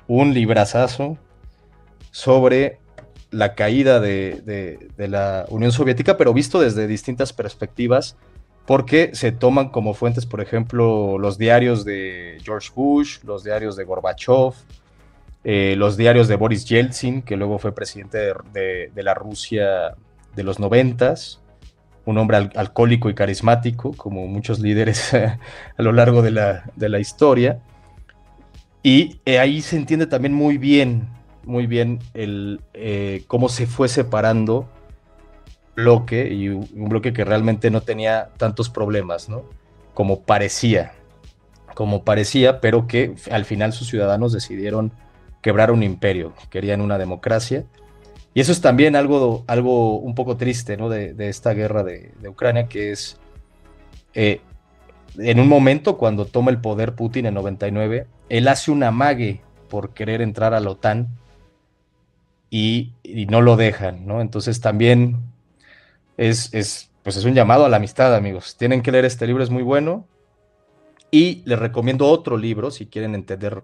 [0.08, 1.18] un librazazo
[2.12, 2.78] sobre
[3.32, 8.18] la caída de, la Unión Soviética, pero visto desde distintas perspectivas,
[8.72, 13.84] porque se toman como fuentes, por ejemplo, los diarios de George Bush, los diarios de
[13.84, 14.54] Gorbachev,
[15.44, 19.96] eh, los diarios de Boris Yeltsin, que luego fue presidente de, la Rusia
[20.38, 21.42] de los noventas,
[22.06, 25.38] un hombre alcohólico y carismático, como muchos líderes a
[25.76, 27.60] lo largo de la, historia.
[28.84, 31.10] Y eh, ahí se entiende también muy bien,
[31.44, 34.70] muy bien el, eh, cómo se fue separando
[35.82, 39.44] bloque y un bloque que realmente no tenía tantos problemas, ¿no?
[39.94, 40.94] Como parecía,
[41.76, 44.92] como parecía, pero que al final sus ciudadanos decidieron
[45.42, 47.66] quebrar un imperio, querían una democracia
[48.34, 50.90] y eso es también algo, algo un poco triste ¿no?
[50.90, 53.18] de, esta guerra de, Ucrania, que es
[54.14, 54.42] eh,
[55.18, 59.94] en un momento cuando toma el poder Putin en 99, él hace un amague por
[59.94, 61.10] querer entrar a la OTAN
[62.50, 62.94] y,
[63.30, 64.22] no lo dejan, ¿no?
[64.22, 65.18] Entonces también
[66.22, 68.56] es, es, pues es un llamado a la amistad, amigos.
[68.56, 70.08] Tienen que leer este libro, es muy bueno.
[71.10, 73.64] Y les recomiendo otro libro si quieren entender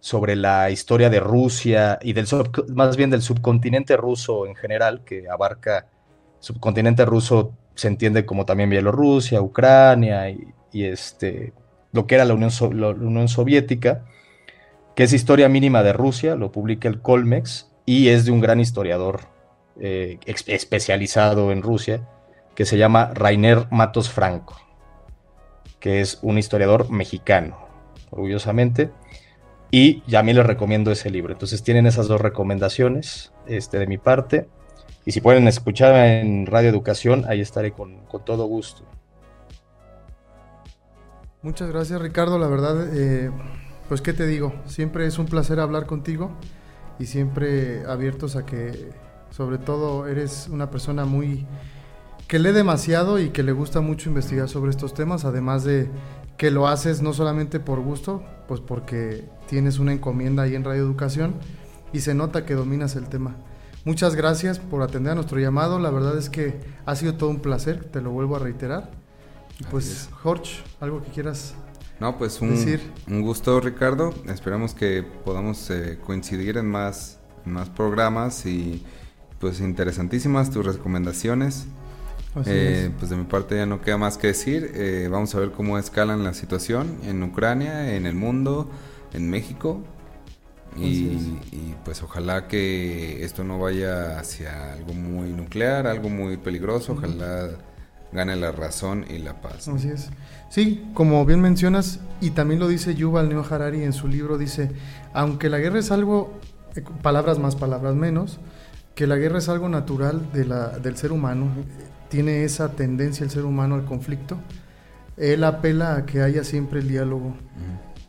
[0.00, 2.26] sobre la historia de Rusia y del
[2.74, 5.86] más bien del subcontinente ruso en general, que abarca
[6.40, 11.52] subcontinente ruso se entiende como también Bielorrusia, Ucrania y, este
[11.92, 14.04] lo que era la Unión, Unión, Soviética,
[14.94, 18.60] que es historia mínima de Rusia, lo publica el Colmex y es de un gran
[18.60, 19.37] historiador
[19.80, 22.08] eh, especializado en Rusia
[22.54, 24.56] que se llama Rainer Matos Franco,
[25.78, 27.56] que es un historiador mexicano,
[28.10, 28.90] orgullosamente.
[29.70, 31.32] Y ya a mí les recomiendo ese libro.
[31.32, 34.48] Entonces tienen esas dos recomendaciones este, de mi parte.
[35.04, 38.82] Y si pueden escuchar en Radio Educación, ahí estaré con, todo gusto.
[41.42, 43.30] Muchas gracias Ricardo, la verdad, eh,
[43.88, 46.32] pues qué te digo, siempre es un placer hablar contigo
[46.98, 48.90] y siempre abiertos a que,
[49.38, 51.46] sobre todo, eres una persona muy
[52.26, 55.88] que lee demasiado y que le gusta mucho investigar sobre estos temas, además de
[56.36, 60.82] que lo haces no solamente por gusto, pues porque tienes una encomienda ahí en Radio
[60.82, 61.36] Educación
[61.92, 63.36] y se nota que dominas el tema.
[63.84, 65.78] Muchas gracias por atender a nuestro llamado.
[65.78, 68.90] La verdad es que ha sido todo un placer, te lo vuelvo a reiterar.
[69.60, 71.54] Y pues, Jorge, algo que quieras
[72.00, 72.80] no, pues un, decir?
[73.06, 74.12] un gusto, Ricardo.
[74.26, 78.84] Esperamos que podamos eh, coincidir en más, en más programas y
[79.40, 81.66] pues interesantísimas tus recomendaciones.
[82.46, 84.70] Eh, pues de mi parte ya no queda más que decir.
[84.74, 88.70] Eh, vamos a ver cómo escalan la situación en Ucrania, en el mundo,
[89.12, 89.82] en México.
[90.76, 96.92] Y, pues ojalá que esto no vaya hacia algo muy nuclear, algo muy peligroso.
[96.92, 97.48] Ojalá
[98.12, 99.68] gane la razón y la paz.
[99.68, 100.10] Así es.
[100.50, 104.70] Sí, como bien mencionas, y también lo dice Yuval Noah Harari en su libro, dice,
[105.12, 106.38] aunque la guerra es algo,
[106.74, 108.38] eh, palabras más, palabras menos,
[108.98, 111.46] que la guerra es algo natural de la, del ser humano,
[112.08, 114.38] tiene esa tendencia el ser humano al conflicto,
[115.16, 117.36] él apela a que haya siempre el diálogo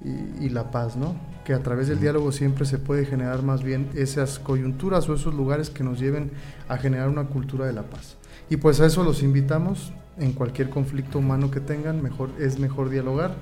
[0.04, 1.16] y, la paz, ¿no?
[1.46, 5.36] Que a través del diálogo siempre se puede generar más bien esas coyunturas o esos
[5.36, 6.32] lugares que nos lleven
[6.68, 8.18] a generar una cultura de la paz.
[8.50, 12.90] Y pues a eso los invitamos en cualquier conflicto humano que tengan, mejor, es mejor
[12.90, 13.36] dialogar.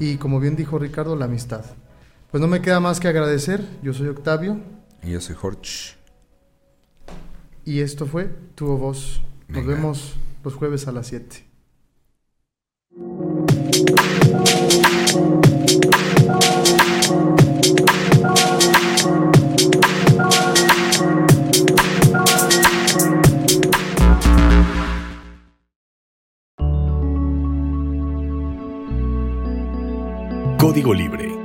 [0.00, 1.66] Y como bien dijo Ricardo, la amistad.
[2.30, 3.62] Pues no me queda más que agradecer.
[3.82, 4.58] Yo soy Octavio.
[5.02, 5.97] Y yo soy Jorge.
[7.68, 9.20] Y esto fue Tuvo Voz.
[9.48, 11.44] Nos vemos los jueves a las 7.
[30.56, 31.37] Código Libre